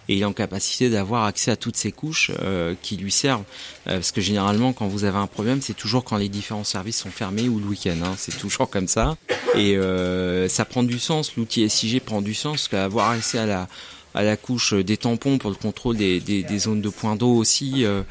et 0.08 0.14
il 0.14 0.22
est 0.22 0.24
en 0.24 0.32
capacité 0.32 0.88
d'avoir 0.88 1.24
accès 1.24 1.50
à 1.50 1.56
toutes 1.56 1.76
ces 1.76 1.92
couches 1.92 2.30
euh, 2.40 2.74
qui 2.80 2.96
lui 2.96 3.10
servent. 3.10 3.44
Euh, 3.86 3.96
parce 3.96 4.12
que 4.12 4.22
généralement, 4.22 4.72
quand 4.72 4.86
vous 4.86 5.04
avez 5.04 5.18
un 5.18 5.26
problème, 5.26 5.60
c'est 5.60 5.74
toujours 5.74 6.04
quand 6.04 6.16
les 6.16 6.30
différents 6.30 6.64
services 6.64 6.98
sont 6.98 7.10
fermés 7.10 7.50
ou 7.50 7.58
le 7.58 7.66
week-end. 7.66 7.96
Hein. 8.02 8.14
c'est 8.16 8.38
toujours 8.38 8.70
comme 8.70 8.88
ça. 8.88 9.16
Et 9.56 9.76
euh, 9.76 10.48
ça 10.48 10.64
prend 10.64 10.82
du 10.82 10.98
sens. 10.98 11.36
L'outil 11.36 11.68
SIG 11.68 12.00
prend 12.00 12.22
du 12.22 12.32
sens 12.32 12.68
qu'avoir 12.68 13.10
accès 13.10 13.38
à 13.38 13.46
la 13.46 13.68
à 14.16 14.22
la 14.22 14.38
couche 14.38 14.72
des 14.72 14.96
tampons 14.96 15.36
pour 15.36 15.50
le 15.50 15.56
contrôle 15.56 15.96
des, 15.98 16.58
zones 16.58 16.80
de 16.80 16.88
points 16.88 17.16
d'eau 17.16 17.34
aussi, 17.34 17.84
euh, 17.84 18.02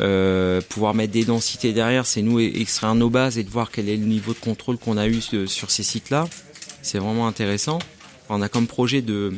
euh, 0.00 0.60
pouvoir 0.60 0.92
mettre 0.92 1.12
des 1.12 1.24
densités 1.24 1.72
derrière, 1.72 2.04
c'est 2.04 2.20
nous 2.20 2.40
extraire 2.40 2.96
nos 2.96 3.08
bases 3.08 3.38
et 3.38 3.44
de 3.44 3.48
voir 3.48 3.70
quel 3.70 3.88
est 3.88 3.96
le 3.96 4.04
niveau 4.04 4.34
de 4.34 4.40
contrôle 4.40 4.76
qu'on 4.76 4.96
a 4.96 5.06
eu 5.06 5.20
sur 5.20 5.70
ces 5.70 5.84
sites-là. 5.84 6.28
C'est 6.82 6.98
vraiment 6.98 7.28
intéressant. 7.28 7.78
On 8.28 8.42
a 8.42 8.48
comme 8.48 8.66
projet 8.66 9.02
de, 9.02 9.32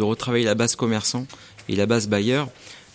retravailler 0.00 0.44
la 0.44 0.56
base 0.56 0.74
commerçant 0.74 1.26
et 1.68 1.76
la 1.76 1.86
base 1.86 2.08
bailleur. 2.08 2.48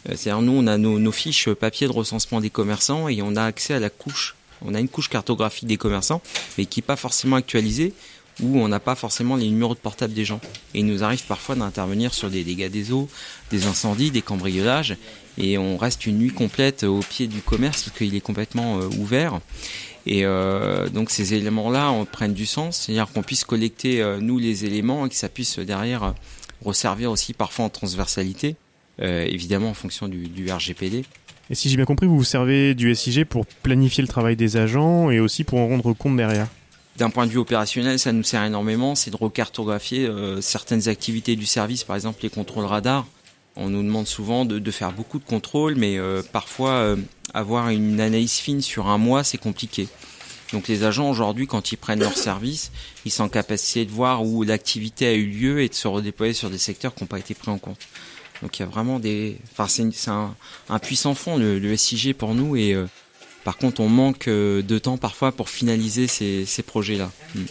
Euh, 0.10 0.16
c'est-à-dire 0.18 0.42
nous, 0.42 0.52
on 0.52 0.68
a 0.68 0.78
nos, 0.78 1.12
fiches 1.14 1.50
papier 1.54 1.88
de 1.88 1.94
recensement 1.94 2.42
des 2.42 2.50
commerçants 2.50 3.08
et 3.08 3.22
on 3.22 3.38
a 3.38 3.44
accès 3.46 3.74
à 3.74 3.80
la 3.80 3.90
couche. 3.90 4.36
On 4.62 4.74
a 4.74 4.82
une 4.82 4.90
couche 4.90 5.08
cartographique 5.08 5.68
des 5.68 5.78
commerçants, 5.78 6.22
mais 6.58 6.66
qui 6.66 6.80
n'est 6.80 6.86
pas 6.86 6.98
forcément 6.98 7.38
actualisée 7.38 7.94
où 8.42 8.58
on 8.58 8.68
n'a 8.68 8.80
pas 8.80 8.96
forcément 8.96 9.36
les 9.36 9.50
numéros 9.50 9.76
de 9.76 9.80
portable 9.80 10.14
des 10.14 10.26
gens. 10.26 10.42
Et 10.74 10.80
il 10.80 10.86
nous 10.86 11.04
arrive 11.04 11.24
parfois 11.26 11.56
d'intervenir 11.56 12.14
sur 12.14 12.30
des 12.30 12.44
dégâts 12.44 12.70
des 12.70 12.92
eaux, 12.92 13.08
des 13.52 13.66
incendies, 13.66 14.12
des 14.12 14.22
cambriolages, 14.22 14.98
et 15.38 15.58
on 15.58 15.78
reste 15.78 16.06
une 16.06 16.18
nuit 16.18 16.32
complète 16.32 16.84
au 16.84 17.00
pied 17.00 17.28
du 17.28 17.42
commerce 17.42 17.84
parce 17.84 17.98
qu'il 17.98 18.16
est 18.16 18.22
complètement 18.22 18.80
euh, 18.80 18.88
ouvert. 19.00 19.40
Et 20.06 20.26
euh, 20.26 20.90
donc 20.90 21.10
ces 21.10 21.34
éléments-là 21.34 21.94
prennent 22.12 22.34
du 22.34 22.46
sens, 22.46 22.78
c'est-à-dire 22.78 23.08
qu'on 23.12 23.24
puisse 23.24 23.46
collecter 23.46 24.02
euh, 24.02 24.20
nous 24.20 24.38
les 24.38 24.66
éléments 24.66 25.06
et 25.06 25.10
que 25.10 25.16
ça 25.16 25.30
puisse 25.30 25.60
derrière 25.60 26.14
resservir 26.64 27.10
aussi 27.12 27.34
parfois 27.34 27.66
en 27.66 27.70
transversalité, 27.70 28.56
évidemment 29.00 29.70
en 29.70 29.74
fonction 29.74 30.08
du, 30.08 30.30
du 30.30 30.50
RGPD. 30.50 31.04
Et 31.50 31.56
si 31.56 31.70
j'ai 31.70 31.76
bien 31.76 31.84
compris, 31.84 32.08
vous 32.08 32.18
vous 32.18 32.24
servez 32.24 32.74
du 32.74 32.94
SIG 32.96 33.26
pour 33.26 33.46
planifier 33.46 34.02
le 34.02 34.08
travail 34.08 34.38
des 34.38 34.56
agents 34.56 35.12
et 35.12 35.20
aussi 35.20 35.44
pour 35.44 35.60
en 35.60 35.68
rendre 35.68 35.92
compte 35.92 36.16
derrière 36.16 36.48
d'un 36.98 37.10
point 37.10 37.26
de 37.26 37.32
vue 37.32 37.40
opérationnel, 37.40 37.98
ça 37.98 38.12
nous 38.12 38.24
sert 38.24 38.44
énormément, 38.44 38.96
c'est 38.96 39.12
de 39.12 39.18
recartographier 39.18 40.06
euh, 40.06 40.42
certaines 40.42 40.90
activités 40.90 41.36
du 41.36 41.46
service, 41.46 41.84
par 41.84 41.96
exemple 41.96 42.20
les 42.24 42.30
contrôles 42.30 42.66
radars. 42.66 43.06
On 43.56 43.70
nous 43.70 43.84
demande 43.84 44.08
souvent 44.08 44.46
de, 44.46 44.72
faire 44.72 44.92
beaucoup 44.92 45.20
de 45.20 45.24
contrôles, 45.24 45.76
mais 45.76 45.98
euh, 45.98 46.24
parfois 46.32 46.72
euh, 46.72 46.96
avoir 47.34 47.70
une 47.70 48.00
analyse 48.00 48.34
fine 48.34 48.62
sur 48.62 48.88
un 48.88 48.98
mois, 48.98 49.24
c'est 49.24 49.38
compliqué. 49.38 49.88
Donc 50.54 50.68
les 50.68 50.84
agents 50.84 51.10
aujourd'hui, 51.10 51.48
quand 51.48 51.72
ils 51.72 51.78
prennent 51.78 52.00
leur 52.00 52.18
service, 52.18 52.72
ils 53.06 53.12
sont 53.12 53.24
en 53.24 53.30
capacité 53.30 53.86
de 53.86 53.92
voir 53.92 54.24
où 54.24 54.44
l'activité 54.44 55.08
a 55.08 55.14
eu 55.14 55.26
lieu 55.26 55.62
et 55.62 55.70
de 55.70 55.74
se 55.74 55.88
redéployer 55.88 56.34
sur 56.34 56.50
des 56.50 56.58
secteurs 56.58 56.94
qui 56.94 57.04
n'ont 57.04 57.08
pas 57.08 57.20
été 57.20 57.34
pris 57.34 57.50
en 57.50 57.58
compte. 57.58 57.80
Donc 58.42 58.58
il 58.58 58.62
y 58.62 58.66
a 58.66 58.68
vraiment 58.68 59.00
des, 59.00 59.38
enfin 59.52 59.68
c'est 59.68 60.10
un, 60.10 60.36
un, 60.70 60.80
puissant 60.80 61.16
fond 61.16 61.38
le, 61.38 61.60
le 61.60 61.78
SIG 61.78 62.14
pour 62.14 62.36
nous 62.36 62.56
et 62.56 62.76
par 63.44 63.58
contre, 63.58 63.82
on 63.82 63.90
manque 63.90 64.28
euh, 64.28 64.62
de 64.62 64.78
temps 64.78 64.98
parfois 64.98 65.32
pour 65.32 65.50
finaliser 65.50 66.08
ces, 66.08 66.64
projets-là. 66.66 67.12
Hmm. 67.36 67.44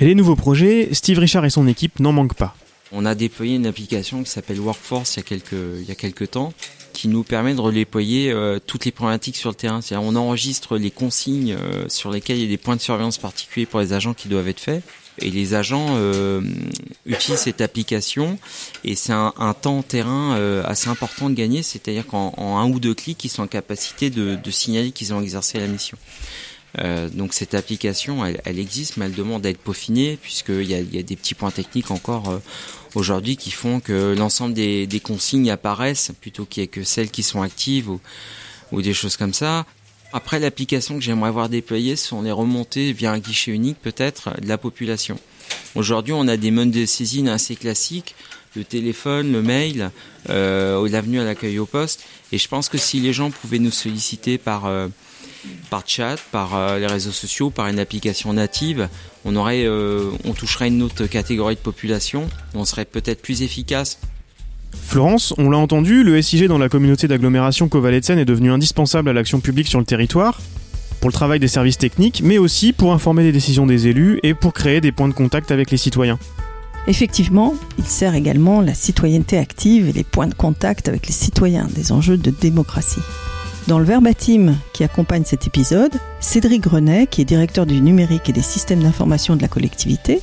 Et 0.00 0.06
les 0.06 0.14
nouveaux 0.14 0.36
projets, 0.36 0.88
Steve 0.92 1.18
Richard 1.18 1.44
et 1.44 1.50
son 1.50 1.66
équipe 1.66 2.00
n'en 2.00 2.12
manquent 2.12 2.34
pas. 2.34 2.54
On 2.92 3.06
a 3.06 3.14
déployé 3.14 3.56
une 3.56 3.66
application 3.66 4.22
qui 4.22 4.30
s'appelle 4.30 4.60
Workforce 4.60 5.16
il 5.16 5.20
y, 5.20 5.20
a 5.20 5.22
quelques, 5.22 5.52
il 5.52 5.84
y 5.88 5.90
a 5.90 5.94
quelques 5.94 6.32
temps, 6.32 6.52
qui 6.92 7.08
nous 7.08 7.22
permet 7.22 7.54
de 7.54 7.60
redéployer 7.60 8.30
euh, 8.30 8.58
toutes 8.64 8.84
les 8.84 8.90
problématiques 8.90 9.36
sur 9.36 9.48
le 9.48 9.54
terrain. 9.54 9.80
C'est-à-dire 9.80 10.06
on 10.06 10.14
enregistre 10.16 10.76
les 10.76 10.90
consignes 10.90 11.56
euh, 11.58 11.88
sur 11.88 12.10
lesquelles 12.10 12.36
il 12.36 12.42
y 12.42 12.46
a 12.46 12.50
des 12.50 12.58
points 12.58 12.76
de 12.76 12.82
surveillance 12.82 13.16
particuliers 13.16 13.64
pour 13.64 13.80
les 13.80 13.94
agents 13.94 14.12
qui 14.12 14.28
doivent 14.28 14.48
être 14.48 14.60
faits. 14.60 14.82
Et 15.18 15.30
les 15.30 15.54
agents 15.54 15.88
euh, 15.90 16.40
utilisent 17.04 17.40
cette 17.40 17.60
application 17.60 18.38
et 18.82 18.94
c'est 18.94 19.12
un, 19.12 19.54
temps 19.60 19.82
terrain 19.82 20.36
euh, 20.36 20.64
assez 20.64 20.88
important 20.88 21.28
de 21.28 21.34
gagner, 21.34 21.62
c'est-à-dire 21.62 22.06
qu'en 22.06 22.32
un 22.38 22.68
ou 22.70 22.80
deux 22.80 22.94
clics, 22.94 23.22
ils 23.24 23.28
sont 23.28 23.42
en 23.42 23.46
capacité 23.46 24.08
de, 24.10 24.38
signaler 24.50 24.90
qu'ils 24.90 25.12
ont 25.12 25.20
exercé 25.20 25.60
la 25.60 25.66
mission. 25.66 25.98
Euh, 26.78 27.10
donc 27.10 27.34
cette 27.34 27.52
application, 27.52 28.24
elle, 28.24 28.58
existe, 28.58 28.96
mais 28.96 29.04
elle 29.04 29.14
demande 29.14 29.44
à 29.44 29.50
être 29.50 29.58
peaufinée 29.58 30.18
puisqu'il 30.20 30.64
y 30.64 30.74
a, 30.74 30.80
y 30.80 30.98
a 30.98 31.02
des 31.02 31.16
petits 31.16 31.34
points 31.34 31.50
techniques 31.50 31.90
encore 31.90 32.40
aujourd'hui 32.94 33.36
qui 33.36 33.50
font 33.50 33.80
que 33.80 34.14
l'ensemble 34.16 34.54
des, 34.54 35.00
consignes 35.02 35.50
apparaissent 35.50 36.12
plutôt 36.22 36.46
qu'il 36.46 36.62
y 36.62 36.64
ait 36.64 36.68
que 36.68 36.84
celles 36.84 37.10
qui 37.10 37.22
sont 37.22 37.42
actives 37.42 37.90
ou 38.70 38.80
des 38.80 38.94
choses 38.94 39.18
comme 39.18 39.34
ça. 39.34 39.66
Après, 40.12 40.38
l'application 40.38 40.96
que 40.96 41.00
j'aimerais 41.00 41.30
voir 41.30 41.48
déployée, 41.48 41.96
sont 41.96 42.22
les 42.22 42.32
remontées 42.32 42.92
via 42.92 43.12
un 43.12 43.18
guichet 43.18 43.50
unique 43.50 43.78
peut-être 43.80 44.38
de 44.40 44.48
la 44.48 44.58
population. 44.58 45.18
Aujourd'hui, 45.74 46.12
on 46.12 46.28
a 46.28 46.36
des 46.36 46.50
modes 46.50 46.70
de 46.70 46.84
saisine 46.84 47.28
assez 47.28 47.56
classiques, 47.56 48.14
le 48.54 48.64
téléphone, 48.64 49.32
le 49.32 49.42
mail, 49.42 49.90
euh, 50.28 50.86
l'avenue 50.88 51.20
à 51.20 51.24
l'accueil 51.24 51.58
au 51.58 51.64
poste. 51.64 52.04
Et 52.30 52.38
je 52.38 52.46
pense 52.46 52.68
que 52.68 52.76
si 52.76 53.00
les 53.00 53.14
gens 53.14 53.30
pouvaient 53.30 53.58
nous 53.58 53.70
solliciter 53.70 54.36
par 54.36 54.66
euh, 54.66 54.88
par 55.70 55.82
chat, 55.86 56.16
par 56.30 56.54
euh, 56.54 56.78
les 56.78 56.86
réseaux 56.86 57.10
sociaux, 57.10 57.48
par 57.48 57.68
une 57.68 57.78
application 57.78 58.34
native, 58.34 58.88
on 59.24 59.34
aurait, 59.34 59.66
on 59.68 60.32
toucherait 60.34 60.68
une 60.68 60.82
autre 60.82 61.06
catégorie 61.06 61.54
de 61.54 61.60
population. 61.60 62.28
On 62.54 62.64
serait 62.64 62.84
peut-être 62.84 63.22
plus 63.22 63.42
efficace. 63.42 63.98
Florence, 64.74 65.34
on 65.38 65.50
l'a 65.50 65.58
entendu, 65.58 66.02
le 66.02 66.20
SIG 66.20 66.46
dans 66.46 66.58
la 66.58 66.68
communauté 66.68 67.08
d'agglomération 67.08 67.68
Seine 68.02 68.18
est 68.18 68.24
devenu 68.24 68.50
indispensable 68.50 69.08
à 69.08 69.12
l'action 69.12 69.40
publique 69.40 69.68
sur 69.68 69.78
le 69.78 69.84
territoire, 69.84 70.40
pour 71.00 71.08
le 71.08 71.14
travail 71.14 71.40
des 71.40 71.48
services 71.48 71.78
techniques, 71.78 72.22
mais 72.24 72.38
aussi 72.38 72.72
pour 72.72 72.92
informer 72.92 73.22
des 73.22 73.32
décisions 73.32 73.66
des 73.66 73.88
élus 73.88 74.20
et 74.22 74.34
pour 74.34 74.52
créer 74.52 74.80
des 74.80 74.92
points 74.92 75.08
de 75.08 75.14
contact 75.14 75.50
avec 75.50 75.70
les 75.70 75.76
citoyens. 75.76 76.18
Effectivement, 76.86 77.54
il 77.78 77.84
sert 77.84 78.14
également 78.14 78.60
la 78.60 78.74
citoyenneté 78.74 79.38
active 79.38 79.88
et 79.88 79.92
les 79.92 80.04
points 80.04 80.26
de 80.26 80.34
contact 80.34 80.88
avec 80.88 81.06
les 81.06 81.12
citoyens, 81.12 81.68
des 81.74 81.92
enjeux 81.92 82.16
de 82.16 82.30
démocratie. 82.30 83.00
Dans 83.68 83.78
le 83.78 83.84
verbatim 83.84 84.56
qui 84.72 84.82
accompagne 84.82 85.22
cet 85.24 85.46
épisode, 85.46 85.92
Cédric 86.18 86.62
Grenet, 86.62 87.06
qui 87.06 87.22
est 87.22 87.24
directeur 87.24 87.64
du 87.64 87.80
numérique 87.80 88.28
et 88.28 88.32
des 88.32 88.42
systèmes 88.42 88.82
d'information 88.82 89.36
de 89.36 89.42
la 89.42 89.48
collectivité, 89.48 90.20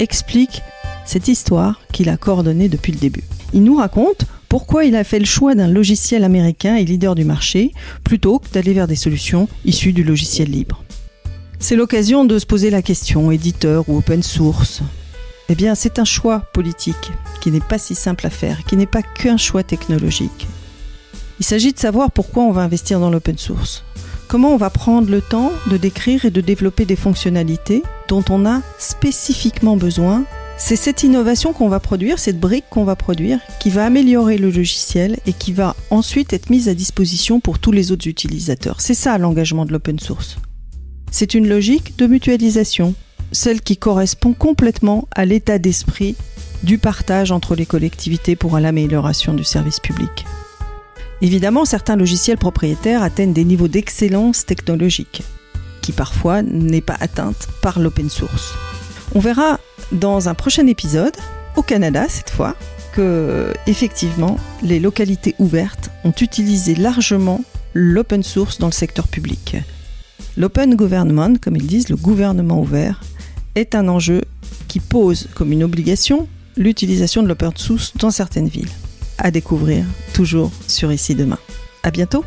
explique 0.00 0.62
cette 1.04 1.28
histoire 1.28 1.80
qu'il 1.92 2.08
a 2.08 2.16
coordonnée 2.16 2.68
depuis 2.68 2.92
le 2.92 2.98
début. 2.98 3.22
Il 3.52 3.62
nous 3.64 3.76
raconte 3.76 4.26
pourquoi 4.48 4.84
il 4.84 4.96
a 4.96 5.04
fait 5.04 5.18
le 5.18 5.24
choix 5.24 5.54
d'un 5.54 5.68
logiciel 5.68 6.24
américain 6.24 6.76
et 6.76 6.84
leader 6.84 7.14
du 7.14 7.24
marché 7.24 7.72
plutôt 8.04 8.38
que 8.38 8.48
d'aller 8.52 8.72
vers 8.72 8.88
des 8.88 8.96
solutions 8.96 9.48
issues 9.64 9.92
du 9.92 10.04
logiciel 10.04 10.50
libre. 10.50 10.84
C'est 11.58 11.76
l'occasion 11.76 12.24
de 12.24 12.38
se 12.38 12.46
poser 12.46 12.70
la 12.70 12.82
question 12.82 13.30
éditeur 13.30 13.84
ou 13.88 13.98
open 13.98 14.22
source. 14.22 14.82
Eh 15.48 15.54
bien, 15.54 15.74
c'est 15.74 15.98
un 15.98 16.04
choix 16.04 16.40
politique 16.52 17.12
qui 17.40 17.50
n'est 17.50 17.60
pas 17.60 17.78
si 17.78 17.94
simple 17.94 18.26
à 18.26 18.30
faire, 18.30 18.64
qui 18.64 18.76
n'est 18.76 18.86
pas 18.86 19.02
qu'un 19.02 19.36
choix 19.36 19.62
technologique. 19.62 20.46
Il 21.38 21.44
s'agit 21.44 21.72
de 21.72 21.78
savoir 21.78 22.12
pourquoi 22.12 22.44
on 22.44 22.52
va 22.52 22.62
investir 22.62 23.00
dans 23.00 23.10
l'open 23.10 23.36
source. 23.36 23.84
Comment 24.28 24.54
on 24.54 24.56
va 24.56 24.70
prendre 24.70 25.10
le 25.10 25.20
temps 25.20 25.50
de 25.70 25.76
décrire 25.76 26.24
et 26.24 26.30
de 26.30 26.40
développer 26.40 26.84
des 26.84 26.96
fonctionnalités 26.96 27.82
dont 28.08 28.24
on 28.30 28.46
a 28.46 28.62
spécifiquement 28.78 29.76
besoin. 29.76 30.24
C'est 30.62 30.76
cette 30.76 31.02
innovation 31.02 31.52
qu'on 31.54 31.70
va 31.70 31.80
produire, 31.80 32.18
cette 32.18 32.38
brique 32.38 32.66
qu'on 32.70 32.84
va 32.84 32.94
produire, 32.94 33.40
qui 33.58 33.70
va 33.70 33.86
améliorer 33.86 34.36
le 34.36 34.50
logiciel 34.50 35.18
et 35.26 35.32
qui 35.32 35.52
va 35.52 35.74
ensuite 35.88 36.32
être 36.34 36.50
mise 36.50 36.68
à 36.68 36.74
disposition 36.74 37.40
pour 37.40 37.58
tous 37.58 37.72
les 37.72 37.90
autres 37.90 38.06
utilisateurs. 38.06 38.80
C'est 38.80 38.94
ça 38.94 39.16
l'engagement 39.18 39.64
de 39.64 39.72
l'open 39.72 39.98
source. 39.98 40.36
C'est 41.10 41.34
une 41.34 41.48
logique 41.48 41.96
de 41.96 42.06
mutualisation, 42.06 42.94
celle 43.32 43.62
qui 43.62 43.78
correspond 43.78 44.34
complètement 44.34 45.08
à 45.12 45.24
l'état 45.24 45.58
d'esprit 45.58 46.14
du 46.62 46.76
partage 46.76 47.32
entre 47.32 47.56
les 47.56 47.66
collectivités 47.66 48.36
pour 48.36 48.56
l'amélioration 48.58 49.32
du 49.32 49.44
service 49.44 49.80
public. 49.80 50.26
Évidemment, 51.22 51.64
certains 51.64 51.96
logiciels 51.96 52.38
propriétaires 52.38 53.02
atteignent 53.02 53.32
des 53.32 53.44
niveaux 53.44 53.66
d'excellence 53.66 54.44
technologique, 54.44 55.22
qui 55.80 55.92
parfois 55.92 56.42
n'est 56.42 56.80
pas 56.82 56.96
atteinte 57.00 57.48
par 57.62 57.80
l'open 57.80 58.10
source. 58.10 58.54
On 59.14 59.20
verra 59.20 59.58
dans 59.92 60.28
un 60.28 60.34
prochain 60.34 60.66
épisode, 60.66 61.16
au 61.56 61.62
Canada 61.62 62.06
cette 62.08 62.30
fois, 62.30 62.56
que 62.92 63.52
effectivement 63.66 64.36
les 64.62 64.80
localités 64.80 65.34
ouvertes 65.38 65.90
ont 66.04 66.14
utilisé 66.20 66.74
largement 66.74 67.42
l'open 67.74 68.22
source 68.22 68.58
dans 68.58 68.66
le 68.66 68.72
secteur 68.72 69.08
public. 69.08 69.56
L'open 70.36 70.74
government, 70.74 71.38
comme 71.38 71.56
ils 71.56 71.66
disent, 71.66 71.88
le 71.88 71.96
gouvernement 71.96 72.60
ouvert, 72.60 73.00
est 73.54 73.74
un 73.74 73.88
enjeu 73.88 74.22
qui 74.68 74.80
pose 74.80 75.28
comme 75.34 75.52
une 75.52 75.64
obligation 75.64 76.28
l'utilisation 76.56 77.22
de 77.22 77.28
l'open 77.28 77.52
source 77.56 77.96
dans 77.96 78.10
certaines 78.10 78.48
villes 78.48 78.68
à 79.18 79.30
découvrir 79.30 79.84
toujours 80.14 80.50
sur 80.66 80.92
Ici 80.92 81.14
Demain. 81.14 81.38
À 81.82 81.90
bientôt! 81.90 82.24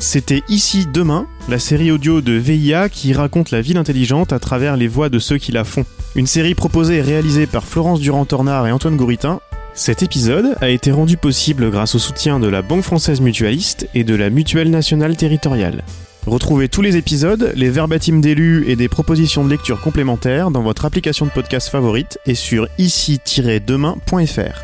C'était 0.00 0.44
Ici 0.48 0.86
Demain, 0.86 1.26
la 1.48 1.58
série 1.58 1.90
audio 1.90 2.20
de 2.20 2.32
VIA 2.32 2.88
qui 2.88 3.12
raconte 3.12 3.50
la 3.50 3.60
ville 3.60 3.78
intelligente 3.78 4.32
à 4.32 4.38
travers 4.38 4.76
les 4.76 4.86
voix 4.86 5.08
de 5.08 5.18
ceux 5.18 5.38
qui 5.38 5.50
la 5.50 5.64
font. 5.64 5.84
Une 6.14 6.28
série 6.28 6.54
proposée 6.54 6.98
et 6.98 7.02
réalisée 7.02 7.48
par 7.48 7.64
Florence 7.64 7.98
Durand-Tornard 7.98 8.68
et 8.68 8.72
Antoine 8.72 8.96
Gouritin. 8.96 9.40
Cet 9.74 10.04
épisode 10.04 10.56
a 10.60 10.68
été 10.68 10.92
rendu 10.92 11.16
possible 11.16 11.68
grâce 11.72 11.96
au 11.96 11.98
soutien 11.98 12.38
de 12.38 12.46
la 12.46 12.62
Banque 12.62 12.84
Française 12.84 13.20
Mutualiste 13.20 13.88
et 13.92 14.04
de 14.04 14.14
la 14.14 14.30
Mutuelle 14.30 14.70
Nationale 14.70 15.16
Territoriale. 15.16 15.82
Retrouvez 16.28 16.68
tous 16.68 16.82
les 16.82 16.96
épisodes, 16.96 17.52
les 17.56 17.68
verbatims 17.68 18.20
d'élus 18.20 18.66
et 18.68 18.76
des 18.76 18.88
propositions 18.88 19.44
de 19.44 19.50
lecture 19.50 19.80
complémentaires 19.80 20.52
dans 20.52 20.62
votre 20.62 20.84
application 20.84 21.26
de 21.26 21.32
podcast 21.32 21.70
favorite 21.70 22.18
et 22.24 22.36
sur 22.36 22.68
ici-demain.fr. 22.78 24.62